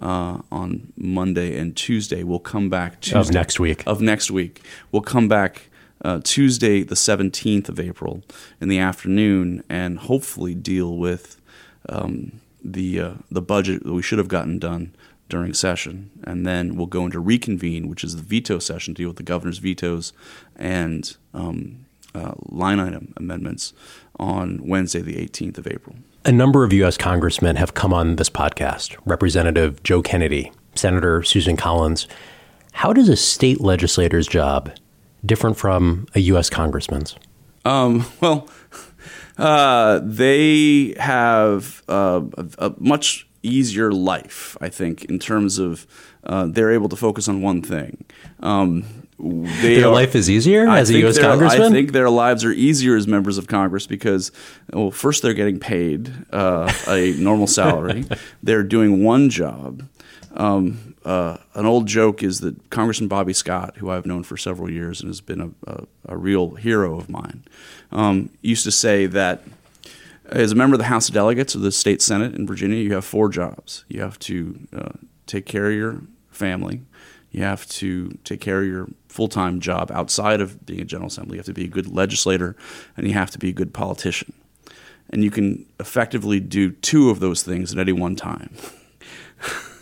uh, 0.00 0.38
on 0.50 0.92
Monday 0.96 1.58
and 1.58 1.76
Tuesday. 1.76 2.22
We'll 2.22 2.38
come 2.38 2.68
back 2.68 3.00
Tuesday 3.00 3.18
of 3.18 3.30
next 3.32 3.60
week. 3.60 3.82
Of 3.86 4.00
next 4.00 4.30
week, 4.30 4.62
we'll 4.92 5.02
come 5.02 5.28
back 5.28 5.68
uh, 6.04 6.20
Tuesday, 6.22 6.82
the 6.82 6.96
seventeenth 6.96 7.68
of 7.68 7.78
April, 7.78 8.22
in 8.60 8.68
the 8.68 8.78
afternoon, 8.78 9.62
and 9.68 9.98
hopefully 9.98 10.54
deal 10.54 10.96
with 10.96 11.40
um, 11.88 12.40
the 12.62 13.00
uh, 13.00 13.14
the 13.30 13.42
budget 13.42 13.84
that 13.84 13.92
we 13.92 14.02
should 14.02 14.18
have 14.18 14.28
gotten 14.28 14.58
done 14.58 14.94
during 15.28 15.54
session, 15.54 16.10
and 16.24 16.46
then 16.46 16.74
we'll 16.74 16.86
go 16.86 17.04
into 17.04 17.20
reconvene, 17.20 17.88
which 17.88 18.02
is 18.02 18.16
the 18.16 18.22
veto 18.22 18.58
session, 18.58 18.94
deal 18.94 19.08
with 19.08 19.16
the 19.16 19.22
governor's 19.22 19.58
vetoes 19.58 20.12
and 20.56 21.16
um, 21.32 21.86
uh, 22.14 22.32
line 22.48 22.80
item 22.80 23.14
amendments 23.16 23.72
on 24.20 24.60
Wednesday, 24.62 25.00
the 25.00 25.16
18th 25.16 25.58
of 25.58 25.66
April. 25.66 25.96
A 26.24 26.30
number 26.30 26.62
of 26.62 26.72
U.S. 26.74 26.98
congressmen 26.98 27.56
have 27.56 27.74
come 27.74 27.92
on 27.94 28.16
this 28.16 28.30
podcast 28.30 28.96
Representative 29.06 29.82
Joe 29.82 30.02
Kennedy, 30.02 30.52
Senator 30.74 31.22
Susan 31.22 31.56
Collins. 31.56 32.06
How 32.72 32.92
does 32.92 33.08
a 33.08 33.16
state 33.16 33.60
legislator's 33.60 34.28
job 34.28 34.70
different 35.24 35.56
from 35.56 36.06
a 36.14 36.20
U.S. 36.20 36.50
congressman's? 36.50 37.16
Um, 37.64 38.06
well, 38.20 38.48
uh, 39.38 40.00
they 40.02 40.94
have 40.98 41.82
uh, 41.88 42.20
a, 42.36 42.46
a, 42.58 42.74
much 42.78 43.26
easier 43.42 43.90
life, 43.90 44.56
I 44.60 44.68
think, 44.68 45.06
in 45.06 45.18
terms 45.18 45.58
of 45.58 45.86
uh, 46.24 46.46
they're 46.46 46.72
able 46.72 46.90
to 46.90 46.96
focus 46.96 47.28
on 47.28 47.40
one 47.40 47.62
thing. 47.62 48.04
Um, 48.40 48.84
they 49.22 49.76
Their 49.76 49.86
are- 49.88 49.92
life 49.92 50.14
is 50.14 50.30
easier 50.30 50.66
I 50.68 50.78
as 50.80 50.90
a 50.90 50.98
U.S. 51.00 51.18
congressman? 51.18 51.62
I 51.62 51.70
think 51.70 51.92
their 51.92 52.10
lives 52.10 52.44
are 52.44 52.52
easier 52.52 52.96
as 52.96 53.06
members 53.06 53.38
of 53.38 53.46
Congress 53.46 53.86
because, 53.86 54.32
well, 54.72 54.90
first 54.90 55.22
they're 55.22 55.34
getting 55.34 55.58
paid 55.60 56.12
uh, 56.32 56.72
a 56.88 57.12
normal 57.18 57.46
salary. 57.46 58.04
they're 58.42 58.62
doing 58.62 59.04
one 59.04 59.28
job. 59.30 59.88
Um, 60.34 60.94
uh, 61.04 61.38
an 61.54 61.66
old 61.66 61.86
joke 61.86 62.22
is 62.22 62.40
that 62.40 62.70
Congressman 62.70 63.08
Bobby 63.08 63.32
Scott, 63.32 63.76
who 63.78 63.90
I've 63.90 64.06
known 64.06 64.22
for 64.22 64.36
several 64.36 64.70
years 64.70 65.00
and 65.00 65.08
has 65.08 65.20
been 65.20 65.40
a, 65.40 65.50
a, 65.70 65.84
a 66.10 66.16
real 66.16 66.50
hero 66.54 66.96
of 66.98 67.08
mine, 67.10 67.42
um, 67.90 68.30
used 68.42 68.64
to 68.64 68.70
say 68.70 69.06
that 69.06 69.42
as 70.26 70.52
a 70.52 70.54
member 70.54 70.74
of 70.74 70.78
the 70.78 70.84
House 70.84 71.08
of 71.08 71.14
Delegates 71.14 71.54
of 71.56 71.62
the 71.62 71.72
state 71.72 72.00
Senate 72.00 72.34
in 72.36 72.46
Virginia, 72.46 72.76
you 72.76 72.94
have 72.94 73.04
four 73.04 73.28
jobs. 73.28 73.84
You 73.88 74.00
have 74.02 74.18
to 74.20 74.60
uh, 74.72 74.90
take 75.26 75.46
care 75.46 75.66
of 75.70 75.74
your 75.74 76.02
family. 76.30 76.82
You 77.30 77.42
have 77.44 77.66
to 77.68 78.18
take 78.24 78.40
care 78.40 78.60
of 78.60 78.66
your 78.66 78.88
full 79.08 79.28
time 79.28 79.60
job 79.60 79.90
outside 79.92 80.40
of 80.40 80.64
being 80.66 80.80
a 80.80 80.84
General 80.84 81.08
Assembly. 81.08 81.36
You 81.36 81.40
have 81.40 81.46
to 81.46 81.52
be 81.52 81.64
a 81.64 81.68
good 81.68 81.88
legislator, 81.88 82.56
and 82.96 83.06
you 83.06 83.14
have 83.14 83.30
to 83.30 83.38
be 83.38 83.50
a 83.50 83.52
good 83.52 83.72
politician. 83.72 84.32
And 85.10 85.24
you 85.24 85.30
can 85.30 85.66
effectively 85.78 86.40
do 86.40 86.70
two 86.70 87.10
of 87.10 87.20
those 87.20 87.42
things 87.42 87.72
at 87.72 87.78
any 87.78 87.92
one 87.92 88.16
time. 88.16 88.54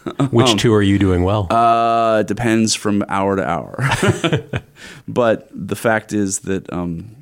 Which 0.30 0.56
two 0.56 0.72
are 0.72 0.82
you 0.82 0.98
doing 0.98 1.22
well? 1.22 1.52
Uh, 1.52 2.20
it 2.20 2.26
depends 2.26 2.74
from 2.74 3.04
hour 3.08 3.36
to 3.36 3.46
hour. 3.46 3.76
but 5.08 5.48
the 5.52 5.76
fact 5.76 6.12
is 6.12 6.40
that 6.40 6.70
um, 6.72 7.14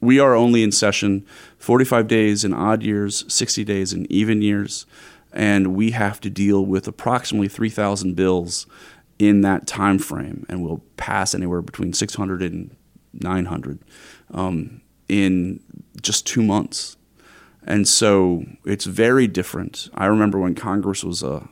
we 0.00 0.18
are 0.18 0.34
only 0.34 0.62
in 0.62 0.72
session 0.72 1.24
45 1.58 2.06
days 2.08 2.44
in 2.44 2.52
odd 2.52 2.82
years, 2.82 3.24
60 3.32 3.64
days 3.64 3.92
in 3.92 4.10
even 4.10 4.42
years, 4.42 4.84
and 5.32 5.74
we 5.74 5.92
have 5.92 6.20
to 6.20 6.30
deal 6.30 6.64
with 6.64 6.86
approximately 6.86 7.48
3,000 7.48 8.14
bills 8.14 8.66
in 9.18 9.40
that 9.42 9.66
time 9.66 9.98
frame, 9.98 10.44
and 10.48 10.62
we'll 10.62 10.82
pass 10.96 11.34
anywhere 11.34 11.62
between 11.62 11.92
600 11.92 12.42
and 12.42 12.76
900 13.14 13.78
um, 14.32 14.80
in 15.08 15.60
just 16.00 16.26
two 16.26 16.42
months. 16.42 16.96
And 17.64 17.88
so 17.88 18.44
it's 18.64 18.84
very 18.84 19.26
different. 19.26 19.88
I 19.94 20.06
remember 20.06 20.38
when 20.38 20.54
Congress 20.54 21.02
was 21.02 21.22
a 21.22 21.48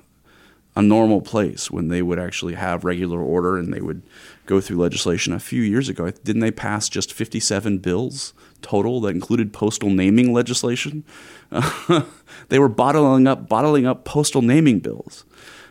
a 0.76 0.82
normal 0.82 1.20
place 1.20 1.70
when 1.70 1.88
they 1.88 2.02
would 2.02 2.18
actually 2.18 2.54
have 2.54 2.84
regular 2.84 3.20
order 3.20 3.56
and 3.56 3.72
they 3.72 3.80
would 3.80 4.02
go 4.46 4.60
through 4.60 4.76
legislation. 4.76 5.32
A 5.32 5.38
few 5.38 5.62
years 5.62 5.88
ago, 5.88 6.10
didn't 6.10 6.40
they 6.40 6.50
pass 6.50 6.88
just 6.88 7.12
57 7.12 7.78
bills 7.78 8.34
total 8.60 9.00
that 9.02 9.10
included 9.10 9.52
postal 9.52 9.88
naming 9.88 10.32
legislation? 10.32 11.04
they 12.48 12.58
were 12.58 12.68
bottling 12.68 13.26
up 13.26 13.48
bottling 13.48 13.86
up 13.86 14.04
postal 14.04 14.42
naming 14.42 14.80
bills. 14.80 15.24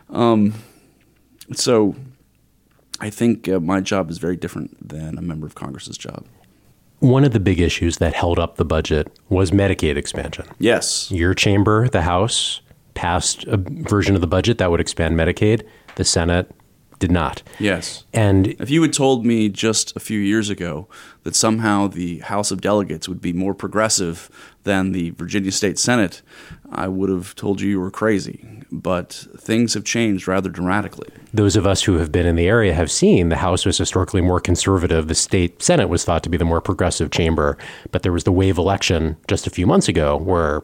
Um, 0.08 0.54
so 1.52 1.94
I 3.00 3.10
think 3.10 3.48
uh, 3.48 3.60
my 3.60 3.80
job 3.80 4.10
is 4.10 4.18
very 4.18 4.36
different 4.36 4.88
than 4.88 5.18
a 5.18 5.22
member 5.22 5.46
of 5.46 5.54
Congress's 5.54 5.98
job. 5.98 6.26
One 7.00 7.24
of 7.24 7.32
the 7.32 7.40
big 7.40 7.60
issues 7.60 7.98
that 7.98 8.14
held 8.14 8.38
up 8.38 8.56
the 8.56 8.64
budget 8.64 9.08
was 9.28 9.50
Medicaid 9.50 9.96
expansion. 9.96 10.46
Yes. 10.58 11.10
Your 11.10 11.34
chamber, 11.34 11.88
the 11.88 12.02
House, 12.02 12.60
passed 12.94 13.44
a 13.44 13.56
version 13.58 14.14
of 14.14 14.20
the 14.20 14.26
budget 14.26 14.58
that 14.58 14.70
would 14.70 14.80
expand 14.80 15.16
Medicaid. 15.16 15.66
The 15.96 16.04
Senate 16.04 16.50
did 17.00 17.10
not. 17.10 17.42
Yes. 17.58 18.04
And 18.14 18.48
If 18.60 18.70
you 18.70 18.80
had 18.80 18.92
told 18.92 19.26
me 19.26 19.48
just 19.48 19.94
a 19.96 20.00
few 20.00 20.18
years 20.18 20.48
ago 20.48 20.88
that 21.24 21.34
somehow 21.34 21.88
the 21.88 22.20
House 22.20 22.50
of 22.50 22.60
Delegates 22.60 23.08
would 23.08 23.20
be 23.20 23.32
more 23.32 23.54
progressive 23.54 24.30
than 24.64 24.92
the 24.92 25.10
Virginia 25.10 25.52
State 25.52 25.78
Senate, 25.78 26.22
I 26.72 26.88
would 26.88 27.10
have 27.10 27.34
told 27.34 27.60
you 27.60 27.68
you 27.70 27.80
were 27.80 27.90
crazy. 27.90 28.48
But 28.72 29.26
things 29.38 29.74
have 29.74 29.84
changed 29.84 30.26
rather 30.26 30.48
dramatically. 30.50 31.08
those 31.32 31.54
of 31.54 31.64
us 31.66 31.82
who 31.84 31.94
have 31.98 32.10
been 32.10 32.26
in 32.26 32.34
the 32.34 32.48
area 32.48 32.74
have 32.74 32.90
seen 32.90 33.28
the 33.28 33.36
House 33.36 33.64
was 33.64 33.78
historically 33.78 34.20
more 34.20 34.40
conservative. 34.40 35.06
The 35.06 35.14
state 35.14 35.62
Senate 35.62 35.88
was 35.88 36.04
thought 36.04 36.24
to 36.24 36.28
be 36.28 36.36
the 36.36 36.44
more 36.44 36.60
progressive 36.60 37.12
chamber. 37.12 37.56
But 37.92 38.02
there 38.02 38.12
was 38.12 38.24
the 38.24 38.32
wave 38.32 38.58
election 38.58 39.16
just 39.28 39.46
a 39.46 39.50
few 39.50 39.66
months 39.66 39.88
ago 39.88 40.16
where 40.16 40.60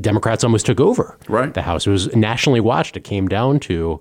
Democrats 0.00 0.42
almost 0.42 0.66
took 0.66 0.80
over. 0.80 1.16
Right. 1.28 1.54
The 1.54 1.62
House 1.62 1.86
was 1.86 2.14
nationally 2.16 2.60
watched. 2.60 2.96
It 2.96 3.04
came 3.04 3.28
down 3.28 3.60
to 3.60 4.00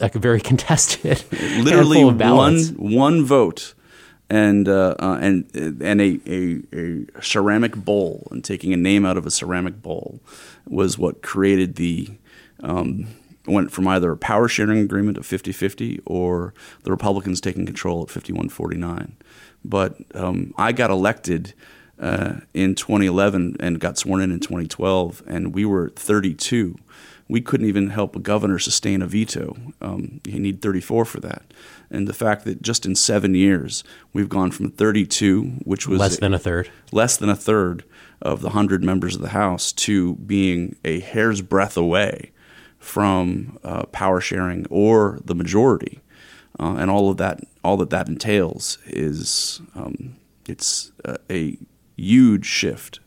like 0.00 0.14
a 0.16 0.18
very 0.18 0.40
contested 0.50 1.22
Literally 1.60 2.02
one 2.04 2.58
one 2.78 3.24
vote. 3.24 3.74
And 4.32 4.66
uh, 4.66 4.94
uh, 4.98 5.18
and 5.20 5.44
and 5.82 6.00
a, 6.00 6.18
a, 6.26 7.06
a 7.18 7.22
ceramic 7.22 7.76
bowl 7.76 8.28
and 8.30 8.42
taking 8.42 8.72
a 8.72 8.78
name 8.78 9.04
out 9.04 9.18
of 9.18 9.26
a 9.26 9.30
ceramic 9.30 9.82
bowl 9.82 10.20
was 10.66 10.96
what 10.96 11.20
created 11.20 11.76
the 11.76 12.08
um, 12.62 13.08
went 13.46 13.72
from 13.72 13.86
either 13.88 14.10
a 14.10 14.16
power 14.16 14.48
sharing 14.48 14.78
agreement 14.78 15.18
of 15.18 15.26
50-50 15.26 16.00
or 16.06 16.54
the 16.84 16.90
Republicans 16.90 17.42
taking 17.42 17.66
control 17.66 18.02
at 18.02 18.08
51-49. 18.08 19.10
But 19.64 19.96
um, 20.14 20.54
I 20.56 20.72
got 20.72 20.90
elected 20.90 21.52
uh, 21.98 22.36
in 22.54 22.74
2011 22.74 23.56
and 23.60 23.80
got 23.80 23.98
sworn 23.98 24.22
in 24.22 24.32
in 24.32 24.40
2012, 24.40 25.22
and 25.26 25.52
we 25.52 25.66
were 25.66 25.90
32. 25.90 26.76
We 27.28 27.40
couldn't 27.40 27.66
even 27.66 27.90
help 27.90 28.14
a 28.16 28.18
governor 28.20 28.58
sustain 28.58 29.00
a 29.02 29.06
veto. 29.06 29.56
Um, 29.80 30.20
you 30.26 30.38
need 30.38 30.60
34 30.60 31.04
for 31.04 31.20
that. 31.20 31.42
And 31.90 32.06
the 32.06 32.12
fact 32.12 32.44
that 32.44 32.62
just 32.62 32.84
in 32.84 32.94
seven 32.94 33.34
years 33.34 33.84
we've 34.12 34.28
gone 34.28 34.50
from 34.50 34.70
32, 34.70 35.42
which 35.64 35.86
was 35.88 36.00
Less 36.00 36.18
than 36.18 36.34
a 36.34 36.38
third. 36.38 36.70
less 36.90 37.16
than 37.16 37.28
a 37.30 37.36
third 37.36 37.84
of 38.20 38.40
the 38.40 38.48
100 38.48 38.84
members 38.84 39.14
of 39.16 39.22
the 39.22 39.30
House 39.30 39.72
to 39.72 40.14
being 40.16 40.76
a 40.84 41.00
hair's 41.00 41.40
breadth 41.42 41.76
away 41.76 42.30
from 42.78 43.58
uh, 43.64 43.84
power 43.86 44.20
sharing 44.20 44.66
or 44.68 45.18
the 45.24 45.34
majority. 45.34 46.00
Uh, 46.60 46.74
and 46.78 46.90
all 46.90 47.08
of 47.10 47.16
that, 47.16 47.40
all 47.64 47.76
that 47.78 47.90
that 47.90 48.08
entails 48.08 48.78
is 48.86 49.60
um, 49.74 50.16
it's 50.48 50.92
a, 51.04 51.16
a 51.30 51.56
huge 51.96 52.44
shift. 52.46 53.00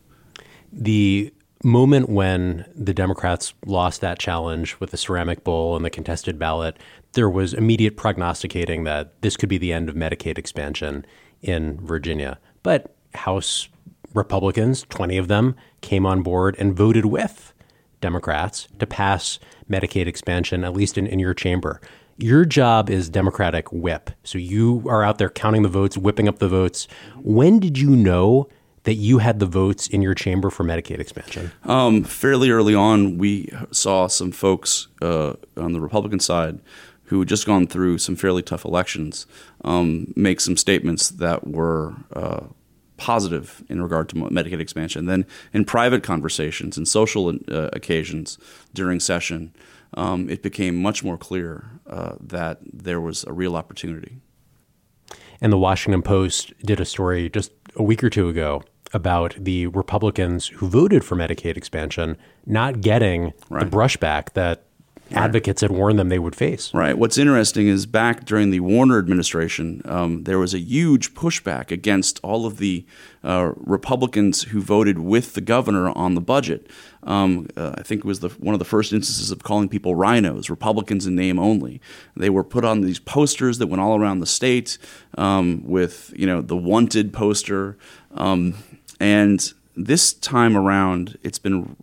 the 0.71 1.31
moment 1.65 2.07
when 2.07 2.63
the 2.75 2.93
Democrats 2.93 3.55
lost 3.65 3.99
that 4.01 4.19
challenge 4.19 4.79
with 4.79 4.91
the 4.91 4.97
ceramic 4.97 5.43
bowl 5.43 5.75
and 5.75 5.83
the 5.83 5.89
contested 5.89 6.37
ballot, 6.37 6.77
there 7.13 7.29
was 7.29 7.55
immediate 7.55 7.97
prognosticating 7.97 8.83
that 8.83 9.19
this 9.23 9.35
could 9.35 9.49
be 9.49 9.57
the 9.57 9.73
end 9.73 9.89
of 9.89 9.95
Medicaid 9.95 10.37
expansion 10.37 11.03
in 11.41 11.79
Virginia. 11.81 12.39
But 12.61 12.95
House 13.15 13.67
Republicans, 14.13 14.85
20 14.89 15.17
of 15.17 15.27
them, 15.27 15.55
came 15.81 16.05
on 16.05 16.21
board 16.21 16.55
and 16.59 16.75
voted 16.75 17.05
with 17.05 17.51
Democrats 17.99 18.67
to 18.77 18.85
pass 18.85 19.39
Medicaid 19.67 20.05
expansion, 20.05 20.63
at 20.63 20.73
least 20.73 20.99
in, 20.99 21.07
in 21.07 21.17
your 21.17 21.33
chamber. 21.33 21.81
Your 22.17 22.45
job 22.45 22.91
is 22.91 23.09
Democratic 23.09 23.71
whip. 23.71 24.11
So 24.23 24.37
you 24.37 24.83
are 24.87 25.03
out 25.03 25.17
there 25.17 25.31
counting 25.31 25.63
the 25.63 25.69
votes, 25.69 25.97
whipping 25.97 26.27
up 26.27 26.37
the 26.37 26.47
votes. 26.47 26.87
When 27.23 27.59
did 27.59 27.79
you 27.79 27.89
know 27.89 28.47
that 28.85 28.95
you 28.95 29.17
had 29.17 29.39
the 29.39 29.45
votes 29.45 29.87
in 29.87 30.01
your 30.01 30.15
chamber 30.15 30.49
for 30.49 30.63
Medicaid 30.63 30.99
expansion? 30.99 31.51
Um, 31.63 32.03
fairly 32.03 32.49
early 32.49 32.73
on, 32.73 33.17
we 33.17 33.51
saw 33.71 34.07
some 34.07 34.31
folks 34.31 34.87
uh, 35.01 35.33
on 35.57 35.73
the 35.73 35.81
Republican 35.81 36.19
side 36.19 36.59
who 37.05 37.19
had 37.19 37.27
just 37.27 37.45
gone 37.45 37.67
through 37.67 37.97
some 37.97 38.15
fairly 38.15 38.41
tough 38.41 38.65
elections 38.65 39.27
um, 39.63 40.13
make 40.15 40.39
some 40.39 40.57
statements 40.57 41.09
that 41.09 41.47
were 41.47 41.95
uh, 42.13 42.45
positive 42.97 43.63
in 43.69 43.81
regard 43.81 44.09
to 44.09 44.15
Medicaid 44.15 44.59
expansion. 44.59 45.05
Then, 45.05 45.25
in 45.53 45.65
private 45.65 46.01
conversations 46.01 46.77
and 46.77 46.87
social 46.87 47.29
uh, 47.29 47.69
occasions 47.73 48.37
during 48.73 48.99
session, 48.99 49.53
um, 49.95 50.29
it 50.29 50.41
became 50.41 50.81
much 50.81 51.03
more 51.03 51.17
clear 51.17 51.79
uh, 51.87 52.15
that 52.19 52.59
there 52.63 53.01
was 53.01 53.23
a 53.25 53.33
real 53.33 53.55
opportunity. 53.55 54.17
And 55.41 55.51
the 55.51 55.57
Washington 55.57 56.01
Post 56.01 56.53
did 56.59 56.79
a 56.79 56.85
story 56.85 57.29
just 57.29 57.51
a 57.75 57.83
week 57.83 58.03
or 58.03 58.09
two 58.09 58.29
ago 58.29 58.63
about 58.93 59.35
the 59.37 59.67
Republicans 59.67 60.47
who 60.47 60.67
voted 60.67 61.03
for 61.03 61.15
Medicaid 61.15 61.57
expansion 61.57 62.17
not 62.45 62.81
getting 62.81 63.33
the 63.49 63.65
brushback 63.65 64.33
that 64.33 64.63
advocates 65.11 65.61
had 65.61 65.71
warned 65.71 65.99
them 65.99 66.09
they 66.09 66.19
would 66.19 66.35
face. 66.35 66.73
Right. 66.73 66.97
What's 66.97 67.17
interesting 67.17 67.67
is 67.67 67.85
back 67.85 68.25
during 68.25 68.49
the 68.49 68.59
Warner 68.59 68.97
administration, 68.97 69.81
um, 69.85 70.23
there 70.23 70.39
was 70.39 70.53
a 70.53 70.59
huge 70.59 71.13
pushback 71.13 71.71
against 71.71 72.19
all 72.23 72.45
of 72.45 72.57
the 72.57 72.85
uh, 73.23 73.51
Republicans 73.57 74.43
who 74.43 74.61
voted 74.61 74.99
with 74.99 75.33
the 75.33 75.41
governor 75.41 75.89
on 75.89 76.15
the 76.15 76.21
budget. 76.21 76.67
Um, 77.03 77.47
uh, 77.55 77.75
I 77.77 77.83
think 77.83 77.99
it 77.99 78.05
was 78.05 78.21
the, 78.21 78.29
one 78.29 78.55
of 78.55 78.59
the 78.59 78.65
first 78.65 78.93
instances 78.93 79.31
of 79.31 79.43
calling 79.43 79.69
people 79.69 79.93
rhinos, 79.95 80.49
Republicans 80.49 81.05
in 81.05 81.15
name 81.15 81.39
only. 81.39 81.81
They 82.15 82.29
were 82.29 82.43
put 82.43 82.65
on 82.65 82.81
these 82.81 82.99
posters 82.99 83.59
that 83.59 83.67
went 83.67 83.81
all 83.81 83.99
around 83.99 84.19
the 84.19 84.25
state 84.25 84.77
um, 85.17 85.63
with, 85.65 86.13
you 86.15 86.25
know, 86.25 86.41
the 86.41 86.57
wanted 86.57 87.13
poster. 87.13 87.77
Um, 88.15 88.55
and 88.99 89.53
this 89.75 90.13
time 90.13 90.57
around, 90.57 91.17
it's 91.21 91.39
been 91.39 91.75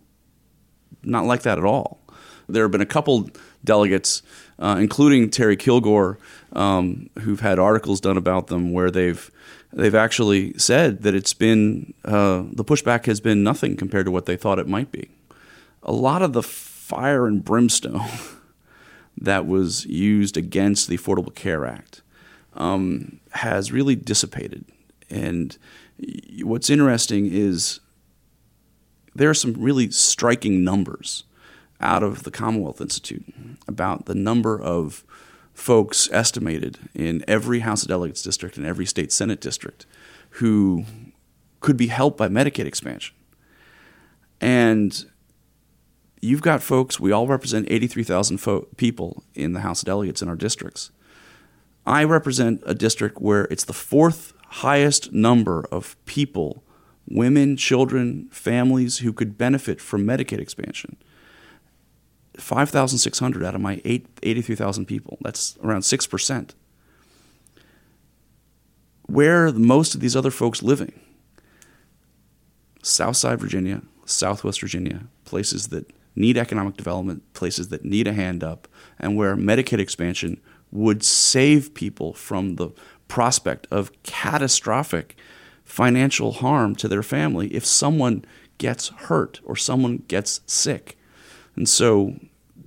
not 1.03 1.25
like 1.25 1.43
that 1.43 1.57
at 1.57 1.65
all. 1.65 1.99
There 2.47 2.63
have 2.63 2.71
been 2.71 2.81
a 2.81 2.85
couple 2.85 3.29
delegates, 3.63 4.21
uh, 4.59 4.77
including 4.79 5.29
Terry 5.29 5.55
Kilgore, 5.55 6.17
um, 6.53 7.09
who've 7.19 7.39
had 7.39 7.59
articles 7.59 8.01
done 8.01 8.17
about 8.17 8.47
them 8.47 8.71
where 8.71 8.91
they've 8.91 9.29
they've 9.71 9.95
actually 9.95 10.57
said 10.57 11.01
that 11.01 11.15
it's 11.15 11.33
been 11.33 11.93
uh, 12.05 12.43
the 12.51 12.63
pushback 12.63 13.05
has 13.05 13.19
been 13.19 13.43
nothing 13.43 13.75
compared 13.75 14.05
to 14.05 14.11
what 14.11 14.25
they 14.25 14.35
thought 14.35 14.59
it 14.59 14.67
might 14.67 14.91
be. 14.91 15.09
A 15.83 15.91
lot 15.91 16.21
of 16.21 16.33
the 16.33 16.43
fire 16.43 17.25
and 17.25 17.43
brimstone 17.43 18.09
that 19.17 19.45
was 19.45 19.85
used 19.85 20.37
against 20.37 20.87
the 20.87 20.97
Affordable 20.97 21.33
Care 21.33 21.65
Act 21.65 22.01
um, 22.55 23.19
has 23.31 23.71
really 23.71 23.95
dissipated. 23.95 24.65
And 25.09 25.57
what's 26.41 26.69
interesting 26.69 27.31
is 27.31 27.79
there 29.15 29.29
are 29.29 29.35
some 29.35 29.53
really 29.53 29.91
striking 29.91 30.63
numbers 30.63 31.23
out 31.83 32.01
of 32.01 32.23
the 32.23 32.31
Commonwealth 32.31 32.81
Institute 32.81 33.25
about 33.67 34.05
the 34.05 34.15
number 34.15 34.59
of 34.59 35.03
folks 35.53 36.09
estimated 36.11 36.79
in 36.95 37.23
every 37.27 37.59
House 37.59 37.83
of 37.83 37.89
Delegates 37.89 38.23
district 38.23 38.57
and 38.57 38.65
every 38.65 38.85
state 38.85 39.11
Senate 39.11 39.39
district 39.39 39.85
who 40.31 40.85
could 41.59 41.77
be 41.77 41.87
helped 41.87 42.17
by 42.17 42.27
Medicaid 42.27 42.65
expansion. 42.65 43.15
And 44.41 45.05
you've 46.21 46.41
got 46.41 46.63
folks, 46.63 46.99
we 46.99 47.11
all 47.11 47.27
represent 47.27 47.67
83,000 47.69 48.37
fo- 48.37 48.67
people 48.77 49.23
in 49.35 49.53
the 49.53 49.61
House 49.61 49.81
of 49.81 49.85
Delegates 49.85 50.21
in 50.21 50.27
our 50.27 50.35
districts. 50.35 50.91
I 51.85 52.03
represent 52.03 52.63
a 52.65 52.73
district 52.73 53.21
where 53.21 53.45
it's 53.45 53.65
the 53.65 53.73
fourth 53.73 54.33
highest 54.47 55.11
number 55.13 55.65
of 55.71 55.95
people, 56.05 56.63
women, 57.07 57.57
children, 57.57 58.27
families 58.31 58.99
who 58.99 59.13
could 59.13 59.37
benefit 59.37 59.81
from 59.81 60.05
Medicaid 60.05 60.39
expansion. 60.39 60.97
5,600 62.37 63.43
out 63.43 63.55
of 63.55 63.61
my 63.61 63.81
83,000 63.85 64.85
people. 64.85 65.17
That's 65.21 65.57
around 65.63 65.81
6%. 65.81 66.51
Where 69.07 69.47
are 69.47 69.51
most 69.51 69.95
of 69.95 70.01
these 70.01 70.15
other 70.15 70.31
folks 70.31 70.63
living? 70.63 70.99
Southside 72.81 73.39
Virginia, 73.39 73.81
Southwest 74.05 74.61
Virginia, 74.61 75.03
places 75.25 75.67
that 75.67 75.91
need 76.15 76.37
economic 76.37 76.77
development, 76.77 77.33
places 77.33 77.69
that 77.69 77.85
need 77.85 78.07
a 78.07 78.13
hand 78.13 78.43
up, 78.43 78.67
and 78.99 79.15
where 79.15 79.35
Medicaid 79.35 79.79
expansion 79.79 80.39
would 80.71 81.03
save 81.03 81.73
people 81.73 82.13
from 82.13 82.55
the 82.55 82.69
prospect 83.07 83.67
of 83.69 83.91
catastrophic 84.03 85.15
financial 85.63 86.33
harm 86.33 86.75
to 86.75 86.87
their 86.87 87.03
family 87.03 87.47
if 87.53 87.65
someone 87.65 88.25
gets 88.57 88.89
hurt 88.89 89.39
or 89.43 89.55
someone 89.55 90.03
gets 90.07 90.41
sick. 90.45 90.97
And 91.55 91.67
so 91.69 92.15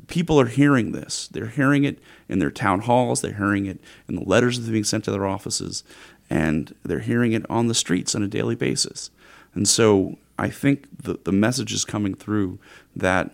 people 0.07 0.41
are 0.41 0.47
hearing 0.47 0.93
this. 0.93 1.29
They're 1.29 1.49
hearing 1.49 1.85
it 1.85 1.99
in 2.29 2.39
their 2.39 2.51
town 2.51 2.81
halls, 2.81 3.21
they're 3.21 3.35
hearing 3.35 3.67
it 3.67 3.81
in 4.09 4.17
the 4.17 4.25
letters 4.25 4.59
that 4.59 4.69
are 4.69 4.73
being 4.73 4.85
sent 4.85 5.05
to 5.05 5.11
their 5.11 5.27
offices, 5.27 5.85
and 6.29 6.75
they're 6.85 7.01
hearing 7.01 7.33
it 7.33 7.49
on 7.51 7.67
the 7.69 7.75
streets 7.75 8.15
on 8.15 8.23
a 8.23 8.29
daily 8.29 8.55
basis. 8.55 9.11
And 9.55 9.69
so 9.69 10.19
I 10.39 10.51
think 10.51 11.03
the, 11.03 11.19
the 11.25 11.33
message 11.33 11.73
is 11.73 11.85
coming 11.85 12.15
through 12.15 12.59
that 12.95 13.31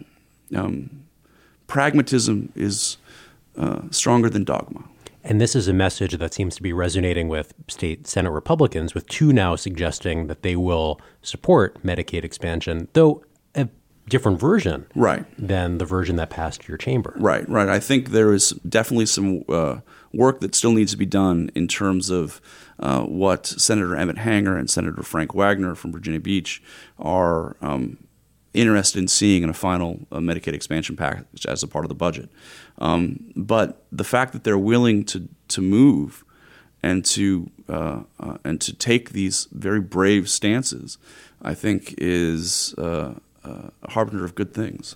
um, 0.55 1.05
pragmatism 1.67 2.53
is 2.55 2.99
uh, 3.57 3.83
stronger 3.91 4.29
than 4.29 4.45
dogma. 4.45 4.85
And 5.25 5.41
this 5.41 5.55
is 5.55 5.69
a 5.69 5.73
message 5.73 6.17
that 6.19 6.35
seems 6.35 6.57
to 6.57 6.63
be 6.63 6.73
resonating 6.73 7.29
with 7.29 7.55
state 7.69 8.07
Senate 8.07 8.31
Republicans, 8.31 8.93
with 8.93 9.07
two 9.07 9.33
now 9.33 9.55
suggesting 9.55 10.27
that 10.27 10.43
they 10.43 10.57
will 10.57 11.01
support 11.23 11.83
Medicaid 11.85 12.25
expansion, 12.25 12.89
though 12.93 13.23
a 13.55 13.69
different 14.09 14.41
version 14.41 14.87
right. 14.95 15.25
than 15.39 15.79
the 15.79 15.85
version 15.85 16.17
that 16.17 16.31
passed 16.31 16.69
your 16.69 16.77
chamber. 16.77 17.15
Right, 17.17 17.49
right. 17.49 17.69
I 17.69 17.81
think 17.81 18.11
there 18.11 18.33
is 18.33 18.51
definitely 18.69 19.07
some 19.07 19.45
uh, 19.49 19.77
work 20.13 20.41
that 20.41 20.55
still 20.55 20.73
needs 20.73 20.91
to 20.93 20.99
be 20.99 21.07
done 21.07 21.51
in 21.55 21.69
terms 21.69 22.11
of 22.11 22.41
uh, 22.79 23.03
what 23.03 23.47
Senator 23.47 23.97
Emmett 23.97 24.19
Hanger 24.19 24.57
and 24.57 24.69
Senator 24.69 25.03
Frank 25.03 25.35
Wagner 25.35 25.75
from 25.75 25.93
Virginia 25.93 26.21
Beach 26.21 26.63
are 26.99 27.57
um, 27.61 27.99
interested 28.55 28.99
in 28.99 29.09
seeing 29.09 29.43
in 29.43 29.49
a 29.49 29.55
final 29.55 30.01
uh, 30.11 30.19
Medicaid 30.19 30.53
expansion 30.53 30.97
package 30.97 31.47
as 31.47 31.63
a 31.63 31.69
part 31.69 31.85
of 31.85 31.89
the 31.89 31.95
budget. 31.95 32.29
Um, 32.79 33.33
but 33.37 33.85
the 33.93 34.05
fact 34.05 34.33
that 34.33 34.45
they're 34.45 34.59
willing 34.59 35.05
to 35.07 35.29
to 35.49 35.61
move 35.61 36.25
and 36.83 37.05
to 37.05 37.51
uh, 37.69 38.03
uh, 38.19 38.39
and 38.45 38.61
to 38.61 38.75
take 38.75 39.11
these 39.11 39.49
very 39.53 39.81
brave 39.81 40.29
stances, 40.29 40.99
I 41.41 41.55
think, 41.55 41.95
is 41.99 42.75
uh, 42.77 42.83
uh, 42.83 43.15
a 43.45 43.91
harbinger 43.91 44.25
of 44.25 44.35
good 44.35 44.55
things. 44.55 44.95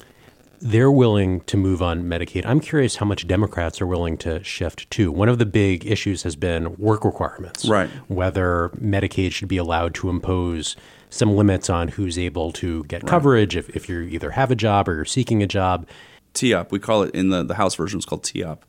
They're 0.60 0.90
willing 0.90 1.42
to 1.42 1.56
move 1.56 1.82
on 1.82 2.04
Medicaid. 2.04 2.46
I'm 2.46 2.60
curious 2.60 2.96
how 2.96 3.04
much 3.04 3.26
Democrats 3.26 3.80
are 3.82 3.86
willing 3.86 4.16
to 4.18 4.42
shift 4.42 4.90
too. 4.90 5.12
One 5.12 5.28
of 5.28 5.38
the 5.38 5.44
big 5.44 5.84
issues 5.86 6.22
has 6.22 6.34
been 6.34 6.76
work 6.76 7.04
requirements, 7.04 7.68
right? 7.68 7.90
Whether 8.08 8.70
Medicaid 8.80 9.32
should 9.32 9.48
be 9.48 9.58
allowed 9.58 9.94
to 9.96 10.08
impose 10.08 10.74
some 11.10 11.36
limits 11.36 11.68
on 11.68 11.88
who's 11.88 12.18
able 12.18 12.52
to 12.52 12.84
get 12.84 13.02
right. 13.02 13.10
coverage 13.10 13.54
if, 13.54 13.68
if 13.70 13.88
you 13.88 14.00
either 14.00 14.30
have 14.30 14.50
a 14.50 14.56
job 14.56 14.88
or 14.88 14.94
you're 14.94 15.04
seeking 15.04 15.42
a 15.42 15.46
job. 15.46 15.86
TEOP. 16.34 16.70
We 16.70 16.78
call 16.78 17.02
it 17.02 17.14
in 17.14 17.30
the, 17.30 17.42
the 17.42 17.54
House 17.54 17.74
version, 17.74 17.98
it's 17.98 18.06
called 18.06 18.24
TEOP. 18.24 18.62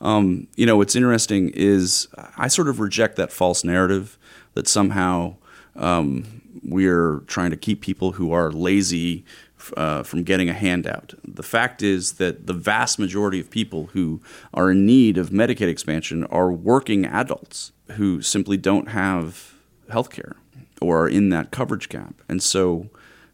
Um, 0.00 0.48
you 0.56 0.66
know, 0.66 0.76
what's 0.76 0.96
interesting 0.96 1.50
is 1.50 2.08
I 2.36 2.48
sort 2.48 2.68
of 2.68 2.80
reject 2.80 3.16
that 3.16 3.32
false 3.32 3.62
narrative 3.62 4.18
that 4.54 4.66
somehow 4.66 5.36
um, 5.76 6.41
we're 6.62 7.20
trying 7.26 7.50
to 7.50 7.56
keep 7.56 7.80
people 7.80 8.12
who 8.12 8.32
are 8.32 8.50
lazy 8.50 9.24
uh, 9.76 10.02
from 10.02 10.22
getting 10.22 10.48
a 10.48 10.52
handout. 10.52 11.14
The 11.26 11.42
fact 11.42 11.82
is 11.82 12.14
that 12.14 12.46
the 12.46 12.52
vast 12.52 12.98
majority 12.98 13.40
of 13.40 13.50
people 13.50 13.90
who 13.92 14.20
are 14.52 14.72
in 14.72 14.84
need 14.86 15.18
of 15.18 15.30
Medicaid 15.30 15.68
expansion 15.68 16.24
are 16.24 16.52
working 16.52 17.04
adults 17.04 17.72
who 17.92 18.22
simply 18.22 18.56
don't 18.56 18.88
have 18.88 19.54
health 19.90 20.10
care 20.10 20.36
or 20.80 21.02
are 21.04 21.08
in 21.08 21.28
that 21.28 21.50
coverage 21.50 21.88
gap. 21.88 22.14
And 22.28 22.42
so, 22.42 22.88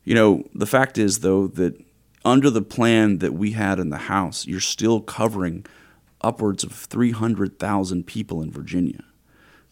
you 0.04 0.14
know, 0.14 0.44
the 0.54 0.66
fact 0.66 0.98
is, 0.98 1.20
though, 1.20 1.46
that 1.48 1.83
under 2.24 2.50
the 2.50 2.62
plan 2.62 3.18
that 3.18 3.33
we 3.33 3.52
had 3.52 3.78
in 3.78 3.90
the 3.90 3.96
House, 3.96 4.46
you're 4.46 4.61
still 4.61 5.00
covering 5.00 5.64
upwards 6.20 6.64
of 6.64 6.72
300,000 6.72 8.07
people 8.07 8.42
in 8.42 8.50
Virginia. 8.50 9.04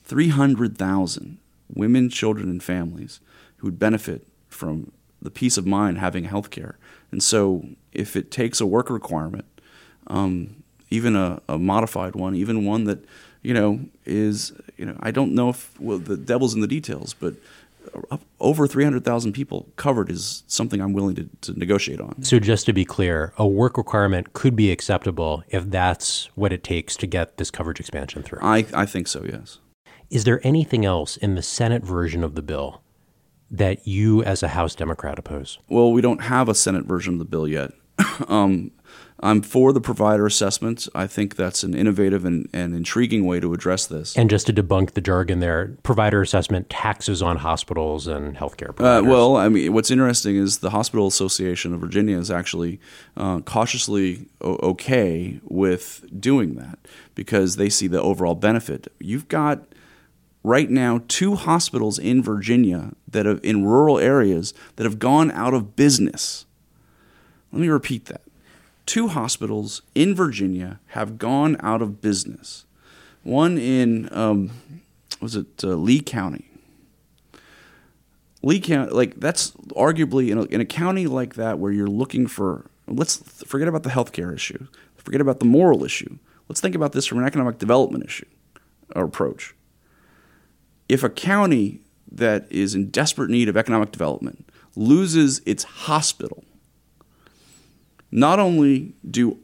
300,000 0.05 1.39
women, 1.75 2.09
children, 2.09 2.49
and 2.49 2.63
families 2.63 3.21
who 3.59 3.67
would 3.67 3.79
benefit 3.79 4.27
from 4.49 4.93
the 5.23 5.31
peace 5.31 5.57
of 5.57 5.67
mind 5.67 5.99
having 5.99 6.25
health 6.25 6.51
care. 6.51 6.79
And 7.11 7.23
so, 7.23 7.65
if 7.93 8.17
it 8.17 8.31
takes 8.31 8.61
a 8.61 8.67
work 8.67 8.91
requirement, 8.91 9.47
um, 10.07 10.63
even 10.91 11.17
a, 11.17 11.41
a, 11.49 11.59
modified 11.59 12.15
one, 12.15 12.35
even 12.35 12.65
one 12.65 12.85
that, 12.85 13.05
you 13.43 13.55
know, 13.55 13.81
is, 14.05 14.53
you 14.77 14.85
know, 14.85 14.97
I 15.01 15.11
don't 15.11 15.35
know 15.35 15.49
if 15.49 15.79
well, 15.81 15.99
the 15.99 16.17
devil's 16.17 16.55
in 16.55 16.61
the 16.61 16.67
details, 16.67 17.15
but 17.15 17.35
over 18.41 18.67
300,000 18.67 19.33
people 19.33 19.69
covered 19.77 20.11
is 20.11 20.43
something 20.47 20.81
I'm 20.81 20.93
willing 20.93 21.17
to, 21.17 21.29
to 21.43 21.59
negotiate 21.59 22.01
on. 22.01 22.23
So, 22.23 22.39
just 22.39 22.67
to 22.67 22.73
be 22.73 22.85
clear, 22.85 23.33
a 23.39 23.47
work 23.47 23.79
requirement 23.79 24.33
could 24.33 24.57
be 24.57 24.71
acceptable 24.71 25.43
if 25.49 25.71
that's 25.71 26.27
what 26.35 26.53
it 26.53 26.63
takes 26.63 26.97
to 26.97 27.07
get 27.07 27.37
this 27.37 27.51
coverage 27.51 27.81
expansion 27.81 28.23
through. 28.23 28.41
I, 28.43 28.67
I 28.75 28.87
think 28.87 29.09
so, 29.09 29.25
yes. 29.25 29.59
Is 30.11 30.25
there 30.25 30.41
anything 30.45 30.85
else 30.85 31.17
in 31.17 31.35
the 31.35 31.43
Senate 31.43 31.83
version 31.83 32.23
of 32.23 32.35
the 32.35 32.43
bill 32.43 32.83
that 33.51 33.87
you, 33.87 34.23
as 34.23 34.43
a 34.43 34.49
House 34.49 34.75
Democrat, 34.75 35.19
oppose? 35.19 35.59
Well, 35.69 35.93
we 35.93 36.01
don't 36.01 36.23
have 36.23 36.49
a 36.49 36.55
Senate 36.55 36.85
version 36.85 37.15
of 37.15 37.19
the 37.19 37.25
bill 37.25 37.47
yet. 37.47 37.73
um, 38.29 38.73
I'm 39.21 39.41
for 39.41 39.73
the 39.73 39.81
provider 39.81 40.27
assessment. 40.27 40.89
I 40.95 41.07
think 41.07 41.37
that's 41.37 41.63
an 41.63 41.75
innovative 41.75 42.25
and, 42.25 42.49
and 42.53 42.75
intriguing 42.75 43.25
way 43.25 43.41
to 43.41 43.55
address 43.55 43.87
this. 43.87 44.17
And 44.17 44.29
just 44.29 44.47
to 44.47 44.53
debunk 44.53 44.93
the 44.93 45.01
jargon 45.01 45.41
there, 45.41 45.77
provider 45.83 46.21
assessment 46.21 46.69
taxes 46.69 47.23
on 47.23 47.39
hospitals 47.39 48.07
and 48.07 48.37
healthcare 48.37 48.71
uh, 48.71 48.73
providers. 48.73 49.07
Uh, 49.07 49.11
well, 49.11 49.37
I 49.37 49.49
mean, 49.49 49.73
what's 49.73 49.91
interesting 49.91 50.37
is 50.37 50.59
the 50.59 50.71
Hospital 50.71 51.07
Association 51.07 51.73
of 51.73 51.81
Virginia 51.81 52.19
is 52.19 52.31
actually 52.31 52.79
uh, 53.17 53.41
cautiously 53.41 54.27
o- 54.43 54.57
okay 54.57 55.41
with 55.45 56.05
doing 56.19 56.57
that 56.57 56.79
because 57.15 57.57
they 57.57 57.71
see 57.71 57.87
the 57.87 58.03
overall 58.03 58.35
benefit. 58.35 58.93
You've 58.99 59.29
got 59.29 59.63
right 60.47 60.71
now 60.71 61.03
two 61.09 61.35
hospitals 61.35 61.99
in 61.99 62.23
Virginia 62.23 62.93
that 63.09 63.27
have 63.27 63.41
in 63.43 63.67
rural 63.67 63.99
areas 63.99 64.55
that 64.77 64.85
have 64.85 65.01
gone 65.01 65.33
out 65.33 65.53
of 65.53 65.75
business. 65.75 66.47
Let 67.53 67.61
me 67.61 67.69
repeat 67.69 68.05
that 68.07 68.23
two 68.87 69.09
hospitals 69.09 69.83
in 69.97 70.15
Virginia 70.15 70.79
have 70.89 71.19
gone 71.19 71.57
out 71.59 71.83
of 71.83 72.01
business. 72.01 72.65
One 73.25 73.59
in 73.59 74.09
um, 74.13 74.53
was 75.21 75.35
it 75.35 75.65
uh, 75.65 75.75
Lee 75.75 76.01
County? 76.01 76.49
Lee 78.43 78.61
County, 78.61 78.93
like 78.93 79.19
that's 79.19 79.51
arguably 79.77 80.31
in 80.31 80.39
a, 80.39 80.45
in 80.45 80.61
a 80.61 80.65
county 80.65 81.09
like 81.09 81.35
that 81.35 81.59
where 81.59 81.73
you're 81.73 81.89
looking 81.89 82.29
for. 82.29 82.67
Let's 82.87 83.17
forget 83.43 83.67
about 83.67 83.83
the 83.83 83.91
healthcare 83.91 84.33
issue. 84.33 84.69
Forget 84.95 85.21
about 85.21 85.41
the 85.41 85.45
moral 85.45 85.83
issue. 85.83 86.19
Let's 86.49 86.61
think 86.61 86.77
about 86.77 86.93
this 86.93 87.05
from 87.07 87.19
an 87.19 87.25
economic 87.25 87.59
development 87.59 88.05
issue 88.05 88.27
or 88.95 89.03
approach. 89.03 89.56
If 90.89 91.03
a 91.03 91.11
county 91.11 91.81
that 92.11 92.51
is 92.51 92.75
in 92.75 92.91
desperate 92.91 93.31
need 93.31 93.49
of 93.49 93.57
economic 93.57 93.93
development 93.93 94.49
loses 94.75 95.41
its 95.47 95.65
hospital 95.65 96.45
not 98.11 98.39
only 98.39 98.95
do 99.09 99.39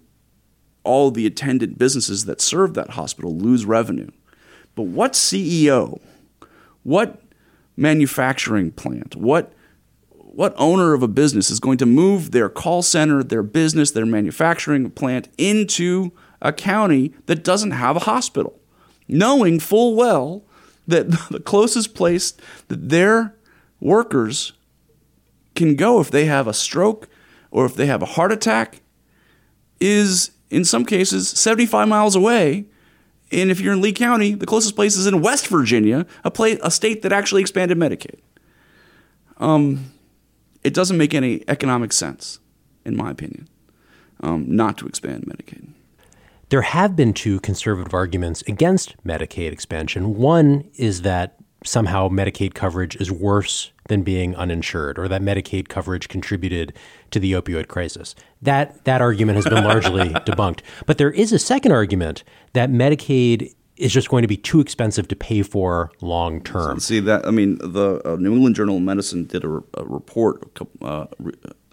all 0.85 1.11
the 1.11 1.27
attendant 1.27 1.79
businesses 1.79 2.25
that 2.25 2.41
serve 2.41 2.75
that 2.75 2.91
hospital 2.91 3.37
lose 3.37 3.65
revenue, 3.65 4.11
but 4.75 4.85
what 4.85 5.13
CEO, 5.13 6.01
what 6.83 7.23
manufacturing 7.77 8.71
plant, 8.71 9.17
what 9.17 9.53
what 10.11 10.55
owner 10.57 10.95
of 10.95 11.03
a 11.03 11.09
business 11.09 11.51
is 11.51 11.61
going 11.61 11.77
to 11.77 11.85
move 11.85 12.31
their 12.31 12.49
call 12.49 12.81
center, 12.81 13.23
their 13.23 13.43
business, 13.43 13.91
their 13.91 14.07
manufacturing 14.07 14.91
plant 14.91 15.29
into 15.37 16.11
a 16.41 16.55
county 16.55 17.13
that 17.27 17.45
doesn't 17.45 17.73
have 17.73 17.97
a 17.97 18.01
hospital? 18.01 18.59
knowing 19.09 19.61
full 19.61 19.95
well 19.95 20.45
that 20.87 21.11
the 21.31 21.41
closest 21.41 21.95
place 21.95 22.33
that 22.69 22.89
their 22.89 23.35
workers 23.81 24.53
can 25.55 25.77
go 25.77 26.01
if 26.01 26.11
they 26.11 26.25
have 26.27 26.47
a 26.47 26.55
stroke 26.55 27.09
or 27.51 27.67
if 27.67 27.75
they 27.75 27.87
have 27.87 28.03
a 28.03 28.07
heart 28.07 28.33
attack 28.33 28.81
is 29.81 30.31
in 30.51 30.65
some 30.65 30.85
cases 30.85 31.29
75 31.29 31.89
miles 31.89 32.15
away. 32.15 32.67
And 33.31 33.51
if 33.51 33.61
you're 33.61 33.73
in 33.73 33.81
Lee 33.81 33.93
County, 33.93 34.35
the 34.35 34.47
closest 34.47 34.77
place 34.77 34.97
is 34.97 35.07
in 35.07 35.23
West 35.23 35.47
Virginia, 35.49 36.07
a, 36.23 36.31
place, 36.31 36.59
a 36.63 36.71
state 36.71 37.03
that 37.03 37.13
actually 37.13 37.41
expanded 37.41 37.79
Medicaid. 37.79 38.21
Um, 39.39 39.93
it 40.63 40.75
doesn't 40.75 40.99
make 40.99 41.15
any 41.15 41.43
economic 41.49 41.93
sense, 41.93 42.39
in 42.85 42.97
my 42.97 43.11
opinion, 43.11 43.49
um, 44.21 44.45
not 44.49 44.77
to 44.79 44.87
expand 44.87 45.25
Medicaid. 45.25 45.73
There 46.53 46.61
have 46.61 46.95
been 46.95 47.15
two 47.15 47.41
conservative 47.41 47.95
arguments 47.95 48.43
against 48.47 48.95
Medicaid 49.07 49.53
expansion. 49.53 50.17
One 50.17 50.69
is 50.75 51.01
that 51.01 51.37
somehow 51.65 52.11
Medicaid 52.11 52.53
coverage 52.53 52.95
is 52.97 53.11
worse 53.11 53.73
than 53.89 54.03
being 54.03 54.37
uninsured, 54.37 54.99
or 54.99 55.09
that 55.09 55.23
Medicaid 55.23 55.69
coverage 55.69 56.09
contributed 56.09 56.75
to 57.11 57.19
the 57.19 57.33
opioid 57.33 57.69
crisis. 57.69 58.15
That 58.43 58.85
that 58.85 59.01
argument 59.01 59.37
has 59.37 59.47
been 59.47 59.65
largely 59.65 60.11
debunked. 60.27 60.61
But 60.85 60.99
there 60.99 61.11
is 61.11 61.33
a 61.33 61.39
second 61.39 61.73
argument 61.73 62.23
that 62.53 62.69
Medicaid 62.69 63.55
is 63.79 63.91
just 63.91 64.11
going 64.11 64.21
to 64.21 64.29
be 64.29 64.37
too 64.37 64.61
expensive 64.61 65.09
to 65.09 65.17
pay 65.17 65.43
for 65.43 65.91
long 66.03 66.43
term. 66.43 66.81
See 66.81 67.01
that? 67.01 67.27
I 67.27 67.31
mean, 67.31 67.57
the 67.63 68.03
uh, 68.05 68.17
New 68.17 68.35
England 68.35 68.57
Journal 68.57 68.77
of 68.77 68.83
Medicine 68.83 69.25
did 69.25 69.43
a, 69.43 69.63
a 69.73 69.85
report, 69.87 70.43
a 70.43 70.49
couple, 70.51 70.87
uh, 70.87 71.07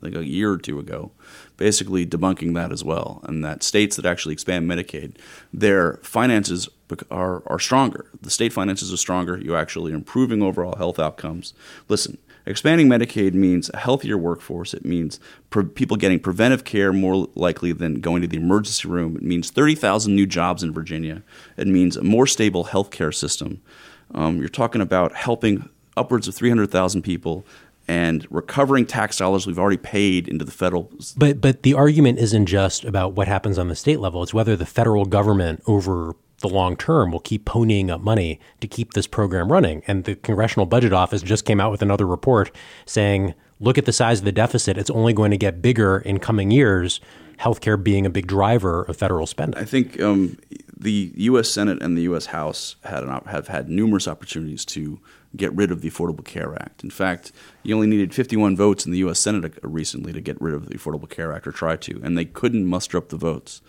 like 0.01 0.15
a 0.15 0.25
year 0.25 0.53
or 0.53 0.57
two 0.57 0.79
ago, 0.79 1.11
basically 1.59 2.05
debunking 2.05 2.55
that 2.55 2.71
as 2.71 2.83
well, 2.83 3.19
and 3.25 3.43
that 3.43 3.61
states 3.61 3.97
that 3.97 4.05
actually 4.05 4.33
expand 4.33 4.67
Medicaid, 4.67 5.17
their 5.53 5.99
finances 6.01 6.69
are 7.11 7.43
are 7.45 7.59
stronger. 7.59 8.09
The 8.19 8.31
state 8.31 8.53
finances 8.53 8.91
are 8.91 8.97
stronger. 8.97 9.37
You're 9.37 9.57
actually 9.57 9.91
improving 9.91 10.41
overall 10.41 10.77
health 10.77 10.97
outcomes. 10.97 11.53
Listen, 11.89 12.17
expanding 12.45 12.87
Medicaid 12.87 13.33
means 13.33 13.69
a 13.73 13.77
healthier 13.77 14.17
workforce. 14.17 14.73
It 14.73 14.85
means 14.85 15.19
pre- 15.49 15.65
people 15.65 15.97
getting 15.97 16.19
preventive 16.19 16.63
care 16.63 16.93
more 16.93 17.27
likely 17.35 17.73
than 17.73 17.99
going 17.99 18.21
to 18.21 18.27
the 18.27 18.37
emergency 18.37 18.87
room. 18.87 19.17
It 19.17 19.21
means 19.21 19.51
30,000 19.51 20.15
new 20.15 20.25
jobs 20.25 20.63
in 20.63 20.73
Virginia. 20.73 21.21
It 21.57 21.67
means 21.67 21.97
a 21.97 22.03
more 22.03 22.25
stable 22.25 22.63
health 22.63 22.89
care 22.89 23.11
system. 23.11 23.61
Um, 24.15 24.39
you're 24.39 24.47
talking 24.47 24.81
about 24.81 25.13
helping 25.13 25.69
upwards 25.95 26.27
of 26.27 26.33
300,000 26.33 27.01
people 27.01 27.45
and 27.89 28.27
recovering 28.29 28.85
tax 28.85 29.17
dollars 29.17 29.47
we've 29.47 29.57
already 29.57 29.75
paid 29.75 30.27
into 30.27 30.45
the 30.45 30.51
federal. 30.51 30.91
But 31.17 31.41
but 31.41 31.63
the 31.63 31.73
argument 31.73 32.19
isn't 32.19 32.45
just 32.45 32.85
about 32.85 33.13
what 33.13 33.27
happens 33.27 33.57
on 33.57 33.67
the 33.67 33.75
state 33.75 33.99
level; 33.99 34.21
it's 34.21 34.33
whether 34.33 34.55
the 34.55 34.65
federal 34.67 35.05
government 35.05 35.61
over 35.65 36.15
the 36.41 36.47
long 36.47 36.77
term 36.77 37.11
will 37.11 37.19
keep 37.19 37.45
ponying 37.45 37.89
up 37.89 37.99
money 37.99 38.39
to 38.61 38.67
keep 38.67 38.93
this 38.93 39.07
program 39.07 39.51
running. 39.51 39.81
And 39.87 40.03
the 40.03 40.15
Congressional 40.15 40.67
Budget 40.67 40.93
Office 40.93 41.23
just 41.23 41.45
came 41.45 41.59
out 41.59 41.71
with 41.71 41.81
another 41.81 42.05
report 42.05 42.55
saying, 42.85 43.33
look 43.59 43.77
at 43.77 43.85
the 43.85 43.91
size 43.91 44.19
of 44.19 44.25
the 44.25 44.31
deficit; 44.31 44.77
it's 44.77 44.91
only 44.91 45.11
going 45.11 45.31
to 45.31 45.37
get 45.37 45.61
bigger 45.61 45.97
in 45.97 46.19
coming 46.19 46.51
years. 46.51 47.01
Healthcare 47.39 47.81
being 47.81 48.05
a 48.05 48.09
big 48.09 48.27
driver 48.27 48.83
of 48.83 48.97
federal 48.97 49.25
spending. 49.25 49.59
I 49.59 49.65
think 49.65 49.99
um, 50.01 50.37
the 50.79 51.11
U.S. 51.15 51.49
Senate 51.49 51.81
and 51.81 51.97
the 51.97 52.03
U.S. 52.03 52.27
House 52.27 52.77
had 52.85 53.03
an, 53.03 53.09
have 53.27 53.49
had 53.49 53.69
numerous 53.69 54.07
opportunities 54.07 54.63
to 54.65 54.99
get 55.35 55.53
rid 55.53 55.71
of 55.71 55.81
the 55.81 55.91
Affordable 55.91 56.23
Care 56.23 56.55
Act. 56.55 56.83
In 56.83 56.89
fact, 56.89 57.31
you 57.63 57.75
only 57.75 57.87
needed 57.87 58.13
51 58.13 58.55
votes 58.55 58.85
in 58.85 58.91
the 58.91 58.99
U.S. 58.99 59.19
Senate 59.19 59.45
uh, 59.45 59.67
recently 59.67 60.13
to 60.13 60.21
get 60.21 60.41
rid 60.41 60.53
of 60.53 60.69
the 60.69 60.75
Affordable 60.75 61.09
Care 61.09 61.33
Act 61.33 61.47
or 61.47 61.51
try 61.51 61.75
to, 61.75 61.99
and 62.03 62.17
they 62.17 62.25
couldn't 62.25 62.65
muster 62.65 62.97
up 62.97 63.09
the 63.09 63.17
votes. 63.17 63.61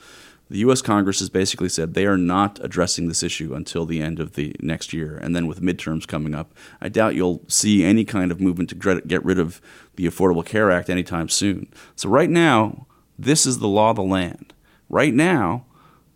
The 0.49 0.59
U.S. 0.59 0.83
Congress 0.83 1.21
has 1.21 1.31
basically 1.31 1.69
said 1.69 1.95
they 1.95 2.07
are 2.07 2.17
not 2.17 2.59
addressing 2.63 3.07
this 3.07 3.23
issue 3.23 3.55
until 3.55 3.87
the 3.87 4.03
end 4.03 4.19
of 4.19 4.35
the 4.35 4.55
next 4.61 4.93
year. 4.93 5.17
And 5.17 5.35
then 5.35 5.47
with 5.47 5.63
midterms 5.63 6.09
coming 6.09 6.35
up, 6.35 6.53
I 6.81 6.89
doubt 6.89 7.15
you'll 7.15 7.43
see 7.47 7.85
any 7.85 8.05
kind 8.05 8.33
of 8.33 8.41
movement 8.41 8.69
to 8.71 9.03
get 9.07 9.25
rid 9.25 9.39
of 9.39 9.61
the 9.95 10.07
Affordable 10.07 10.45
Care 10.45 10.73
Act 10.73 10.91
anytime 10.91 11.29
soon. 11.29 11.73
So, 11.95 12.09
right 12.09 12.31
now, 12.31 12.87
this 13.17 13.47
is 13.47 13.59
the 13.59 13.69
law 13.69 13.91
of 13.91 13.97
the 13.97 14.03
land. 14.03 14.53
Right 14.89 15.15
now, 15.15 15.67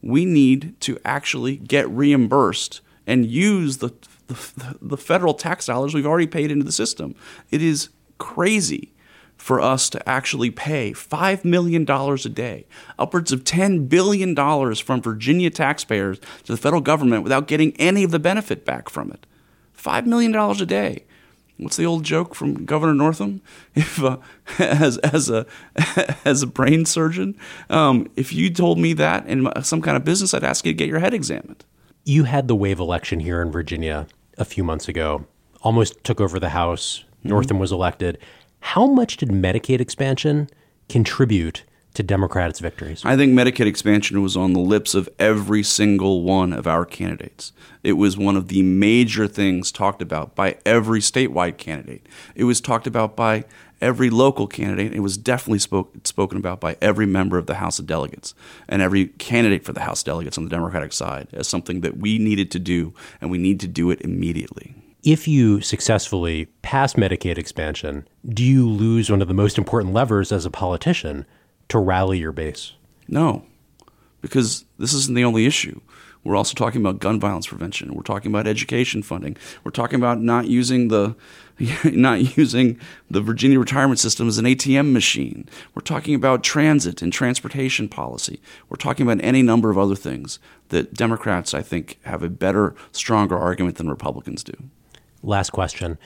we 0.04 0.26
need 0.26 0.78
to 0.80 0.98
actually 1.04 1.56
get 1.56 1.88
reimbursed 1.88 2.82
and 3.06 3.26
use 3.26 3.78
the 3.78 3.92
the, 4.26 4.78
the 4.80 4.96
federal 4.96 5.34
tax 5.34 5.66
dollars 5.66 5.92
we've 5.92 6.06
already 6.06 6.26
paid 6.26 6.50
into 6.50 6.64
the 6.64 6.72
system. 6.72 7.14
It 7.50 7.60
is 7.60 7.90
crazy 8.16 8.94
for 9.36 9.60
us 9.60 9.90
to 9.90 10.08
actually 10.08 10.50
pay 10.50 10.92
$5 10.92 11.44
million 11.44 11.86
a 11.90 12.16
day, 12.30 12.66
upwards 12.98 13.32
of 13.32 13.44
$10 13.44 13.88
billion 13.88 14.34
from 14.76 15.02
Virginia 15.02 15.50
taxpayers 15.50 16.18
to 16.44 16.52
the 16.52 16.56
federal 16.56 16.80
government 16.80 17.22
without 17.22 17.46
getting 17.46 17.76
any 17.76 18.02
of 18.02 18.10
the 18.12 18.18
benefit 18.18 18.64
back 18.64 18.88
from 18.88 19.10
it. 19.10 19.26
$5 19.76 20.06
million 20.06 20.34
a 20.34 20.64
day. 20.64 21.04
What's 21.56 21.76
the 21.76 21.86
old 21.86 22.02
joke 22.04 22.34
from 22.34 22.64
Governor 22.64 22.94
Northam? 22.94 23.40
If 23.74 24.02
uh, 24.02 24.18
as 24.58 24.98
as 24.98 25.30
a 25.30 25.46
as 26.24 26.42
a 26.42 26.46
brain 26.46 26.84
surgeon, 26.84 27.36
um, 27.70 28.08
if 28.16 28.32
you 28.32 28.50
told 28.50 28.78
me 28.78 28.92
that 28.94 29.26
in 29.26 29.48
some 29.62 29.82
kind 29.82 29.96
of 29.96 30.04
business, 30.04 30.34
I'd 30.34 30.44
ask 30.44 30.64
you 30.66 30.72
to 30.72 30.76
get 30.76 30.88
your 30.88 31.00
head 31.00 31.14
examined. 31.14 31.64
You 32.04 32.24
had 32.24 32.48
the 32.48 32.56
wave 32.56 32.78
election 32.78 33.20
here 33.20 33.40
in 33.40 33.50
Virginia 33.50 34.06
a 34.36 34.44
few 34.44 34.64
months 34.64 34.88
ago, 34.88 35.26
almost 35.62 36.02
took 36.04 36.20
over 36.20 36.38
the 36.38 36.50
House. 36.50 37.04
Mm-hmm. 37.18 37.30
Northam 37.30 37.58
was 37.58 37.72
elected. 37.72 38.18
How 38.60 38.86
much 38.86 39.16
did 39.16 39.30
Medicaid 39.30 39.80
expansion 39.80 40.48
contribute 40.88 41.64
to 41.94 42.02
Democrats' 42.02 42.60
victories? 42.60 43.02
I 43.04 43.16
think 43.16 43.32
Medicaid 43.32 43.66
expansion 43.66 44.22
was 44.22 44.36
on 44.36 44.52
the 44.52 44.60
lips 44.60 44.94
of 44.94 45.08
every 45.18 45.62
single 45.62 46.22
one 46.22 46.52
of 46.52 46.66
our 46.66 46.84
candidates. 46.84 47.52
It 47.82 47.94
was 47.94 48.18
one 48.18 48.36
of 48.36 48.48
the 48.48 48.62
major 48.62 49.26
things 49.26 49.72
talked 49.72 50.02
about 50.02 50.34
by 50.34 50.58
every 50.66 51.00
statewide 51.00 51.56
candidate. 51.56 52.06
It 52.34 52.44
was 52.44 52.60
talked 52.60 52.86
about 52.86 53.16
by 53.16 53.44
every 53.80 54.10
local 54.10 54.46
candidate. 54.46 54.94
It 54.94 55.00
was 55.00 55.16
definitely 55.16 55.58
spoke, 55.58 55.94
spoken 56.06 56.38
about 56.38 56.60
by 56.60 56.76
every 56.80 57.06
member 57.06 57.38
of 57.38 57.46
the 57.46 57.56
House 57.56 57.78
of 57.78 57.86
Delegates 57.86 58.34
and 58.68 58.82
every 58.82 59.06
candidate 59.06 59.64
for 59.64 59.72
the 59.72 59.80
House 59.80 60.02
delegates 60.02 60.38
on 60.38 60.44
the 60.44 60.50
Democratic 60.50 60.92
side 60.92 61.28
as 61.32 61.46
something 61.46 61.80
that 61.82 61.98
we 61.98 62.18
needed 62.18 62.50
to 62.52 62.58
do, 62.58 62.94
and 63.20 63.30
we 63.30 63.38
need 63.38 63.60
to 63.60 63.68
do 63.68 63.90
it 63.90 64.00
immediately. 64.00 64.74
If 65.02 65.28
you 65.28 65.60
successfully 65.60 66.46
pass 66.62 66.94
Medicaid 66.94 67.36
expansion, 67.36 68.08
do 68.26 68.42
you 68.42 68.66
lose 68.66 69.10
one 69.10 69.20
of 69.20 69.28
the 69.28 69.34
most 69.34 69.58
important 69.58 69.92
levers 69.92 70.32
as 70.32 70.46
a 70.46 70.50
politician 70.50 71.26
to 71.68 71.78
rally 71.78 72.18
your 72.18 72.32
base? 72.32 72.72
No, 73.08 73.44
because 74.20 74.64
this 74.78 74.94
isn't 74.94 75.14
the 75.14 75.24
only 75.24 75.46
issue. 75.46 75.80
We're 76.24 76.36
also 76.36 76.54
talking 76.54 76.80
about 76.80 77.00
gun 77.00 77.20
violence 77.20 77.46
prevention. 77.46 77.94
We're 77.94 78.02
talking 78.02 78.32
about 78.32 78.46
education 78.46 79.02
funding. 79.02 79.36
We're 79.62 79.70
talking 79.70 79.96
about 79.96 80.20
not 80.20 80.46
using 80.46 80.88
the 80.88 81.14
not 81.84 82.36
using 82.36 82.80
the 83.10 83.20
Virginia 83.20 83.60
retirement 83.60 84.00
system 84.00 84.26
as 84.26 84.38
an 84.38 84.46
ATM 84.46 84.92
machine. 84.92 85.48
We're 85.74 85.82
talking 85.82 86.14
about 86.14 86.42
transit 86.42 87.02
and 87.02 87.12
transportation 87.12 87.88
policy. 87.88 88.40
We're 88.68 88.76
talking 88.76 89.06
about 89.06 89.22
any 89.22 89.42
number 89.42 89.70
of 89.70 89.78
other 89.78 89.94
things 89.94 90.38
that 90.70 90.94
Democrats, 90.94 91.54
I 91.54 91.62
think, 91.62 92.00
have 92.04 92.22
a 92.22 92.28
better, 92.28 92.74
stronger 92.90 93.38
argument 93.38 93.76
than 93.76 93.88
Republicans 93.88 94.42
do. 94.42 94.54
Last 95.22 95.50
question. 95.50 95.98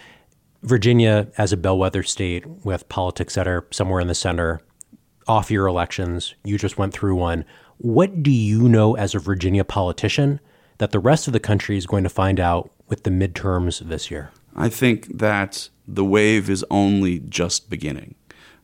Virginia, 0.62 1.29
as 1.38 1.53
a 1.53 1.57
bellwether 1.57 2.03
state 2.03 2.44
with 2.64 2.88
politics 2.88 3.37
that 3.37 3.47
are 3.47 3.66
somewhere 3.71 4.01
in 4.01 4.09
the 4.09 4.14
center, 4.14 4.61
off 5.28 5.50
year 5.50 5.66
elections, 5.66 6.34
you 6.42 6.58
just 6.58 6.78
went 6.78 6.92
through 6.92 7.14
one. 7.14 7.44
What 7.76 8.22
do 8.22 8.30
you 8.30 8.68
know 8.68 8.96
as 8.96 9.14
a 9.14 9.18
Virginia 9.18 9.64
politician 9.64 10.40
that 10.78 10.90
the 10.90 10.98
rest 10.98 11.26
of 11.26 11.32
the 11.32 11.40
country 11.40 11.76
is 11.76 11.86
going 11.86 12.04
to 12.04 12.10
find 12.10 12.40
out 12.40 12.70
with 12.88 13.04
the 13.04 13.10
midterms 13.10 13.80
this 13.80 14.10
year? 14.10 14.30
I 14.56 14.68
think 14.68 15.18
that 15.18 15.68
the 15.86 16.04
wave 16.04 16.50
is 16.50 16.64
only 16.70 17.20
just 17.20 17.70
beginning. 17.70 18.14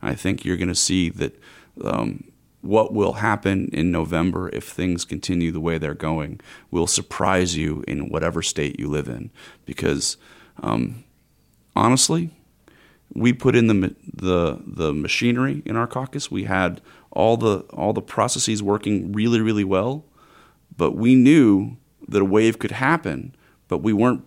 I 0.01 0.15
think 0.15 0.43
you're 0.43 0.57
going 0.57 0.67
to 0.67 0.75
see 0.75 1.09
that 1.09 1.41
um, 1.83 2.25
what 2.61 2.93
will 2.93 3.13
happen 3.13 3.69
in 3.71 3.91
November 3.91 4.49
if 4.49 4.65
things 4.65 5.05
continue 5.05 5.51
the 5.51 5.59
way 5.59 5.77
they're 5.77 5.93
going 5.93 6.41
will 6.71 6.87
surprise 6.87 7.55
you 7.55 7.83
in 7.87 8.09
whatever 8.09 8.41
state 8.41 8.79
you 8.79 8.87
live 8.87 9.07
in. 9.07 9.31
Because 9.65 10.17
um, 10.61 11.03
honestly, 11.75 12.31
we 13.13 13.33
put 13.33 13.55
in 13.55 13.67
the 13.67 13.95
the 14.11 14.61
the 14.65 14.93
machinery 14.93 15.61
in 15.65 15.75
our 15.75 15.87
caucus. 15.87 16.31
We 16.31 16.45
had 16.45 16.81
all 17.11 17.37
the 17.37 17.59
all 17.73 17.93
the 17.93 18.01
processes 18.01 18.61
working 18.61 19.11
really 19.11 19.41
really 19.41 19.63
well, 19.63 20.05
but 20.75 20.95
we 20.95 21.15
knew 21.15 21.77
that 22.07 22.21
a 22.21 22.25
wave 22.25 22.59
could 22.59 22.71
happen, 22.71 23.35
but 23.67 23.79
we 23.79 23.93
weren't 23.93 24.23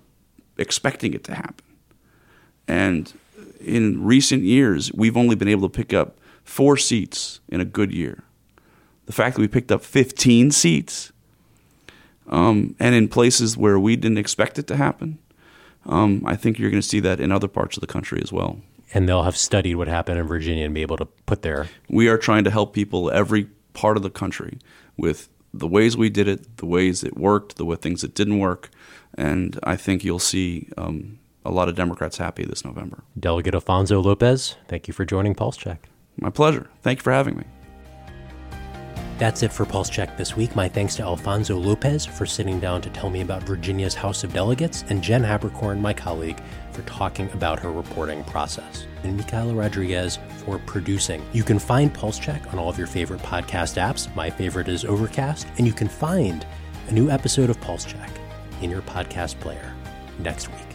expecting 0.56 1.14
it 1.14 1.24
to 1.24 1.34
happen. 1.34 1.64
And 2.66 3.12
in 3.60 4.04
recent 4.04 4.42
years, 4.42 4.92
we've 4.92 5.16
only 5.16 5.36
been 5.36 5.48
able 5.48 5.68
to 5.68 5.74
pick 5.74 5.92
up 5.92 6.18
four 6.44 6.76
seats 6.76 7.40
in 7.48 7.60
a 7.60 7.64
good 7.64 7.92
year. 7.92 8.24
The 9.06 9.12
fact 9.12 9.36
that 9.36 9.40
we 9.40 9.48
picked 9.48 9.72
up 9.72 9.82
15 9.82 10.50
seats, 10.50 11.12
um, 12.28 12.74
and 12.78 12.94
in 12.94 13.08
places 13.08 13.56
where 13.56 13.78
we 13.78 13.96
didn't 13.96 14.18
expect 14.18 14.58
it 14.58 14.66
to 14.66 14.76
happen, 14.76 15.18
um, 15.86 16.22
I 16.26 16.36
think 16.36 16.58
you're 16.58 16.70
going 16.70 16.82
to 16.82 16.88
see 16.88 17.00
that 17.00 17.20
in 17.20 17.32
other 17.32 17.48
parts 17.48 17.76
of 17.76 17.80
the 17.80 17.86
country 17.86 18.20
as 18.22 18.32
well. 18.32 18.60
And 18.94 19.08
they'll 19.08 19.24
have 19.24 19.36
studied 19.36 19.74
what 19.74 19.88
happened 19.88 20.18
in 20.18 20.26
Virginia 20.26 20.64
and 20.64 20.74
be 20.74 20.82
able 20.82 20.96
to 20.96 21.04
put 21.04 21.42
their. 21.42 21.68
We 21.88 22.08
are 22.08 22.18
trying 22.18 22.44
to 22.44 22.50
help 22.50 22.72
people 22.72 23.10
every 23.10 23.48
part 23.74 23.96
of 23.96 24.02
the 24.02 24.10
country 24.10 24.58
with 24.96 25.28
the 25.52 25.66
ways 25.66 25.96
we 25.96 26.10
did 26.10 26.28
it, 26.28 26.56
the 26.58 26.66
ways 26.66 27.04
it 27.04 27.16
worked, 27.16 27.56
the 27.56 27.76
things 27.76 28.02
that 28.02 28.14
didn't 28.14 28.38
work, 28.38 28.70
and 29.16 29.58
I 29.62 29.76
think 29.76 30.04
you'll 30.04 30.18
see 30.18 30.68
um, 30.76 31.18
a 31.44 31.50
lot 31.50 31.68
of 31.68 31.74
Democrats 31.74 32.18
happy 32.18 32.44
this 32.44 32.64
November. 32.64 33.02
Delegate 33.18 33.54
Alfonso 33.54 34.00
Lopez, 34.00 34.56
thank 34.68 34.88
you 34.88 34.94
for 34.94 35.04
joining 35.04 35.34
Pulse 35.34 35.56
Check. 35.56 35.88
My 36.16 36.30
pleasure. 36.30 36.68
Thank 36.82 36.98
you 36.98 37.02
for 37.02 37.12
having 37.12 37.36
me. 37.36 37.44
That's 39.18 39.42
it 39.42 39.52
for 39.52 39.64
Pulse 39.64 39.90
Check 39.90 40.16
this 40.16 40.36
week. 40.36 40.54
My 40.54 40.68
thanks 40.68 40.94
to 40.96 41.02
Alfonso 41.02 41.56
Lopez 41.56 42.06
for 42.06 42.26
sitting 42.26 42.60
down 42.60 42.80
to 42.82 42.90
tell 42.90 43.10
me 43.10 43.20
about 43.20 43.42
Virginia's 43.42 43.94
House 43.94 44.22
of 44.22 44.32
Delegates, 44.32 44.84
and 44.90 45.02
Jen 45.02 45.22
Haberkorn, 45.22 45.80
my 45.80 45.92
colleague, 45.92 46.40
for 46.78 46.86
talking 46.88 47.28
about 47.32 47.58
her 47.58 47.72
reporting 47.72 48.22
process, 48.24 48.86
and 49.02 49.16
Michaela 49.16 49.52
Rodriguez 49.52 50.18
for 50.44 50.58
producing. 50.60 51.20
You 51.32 51.42
can 51.42 51.58
find 51.58 51.92
Pulse 51.92 52.20
Check 52.20 52.52
on 52.52 52.58
all 52.58 52.68
of 52.68 52.78
your 52.78 52.86
favorite 52.86 53.20
podcast 53.20 53.76
apps. 53.82 54.14
My 54.14 54.30
favorite 54.30 54.68
is 54.68 54.84
Overcast, 54.84 55.48
and 55.56 55.66
you 55.66 55.72
can 55.72 55.88
find 55.88 56.46
a 56.88 56.92
new 56.92 57.10
episode 57.10 57.50
of 57.50 57.60
Pulse 57.60 57.84
Check 57.84 58.10
in 58.62 58.70
your 58.70 58.82
podcast 58.82 59.40
player 59.40 59.74
next 60.20 60.48
week. 60.48 60.67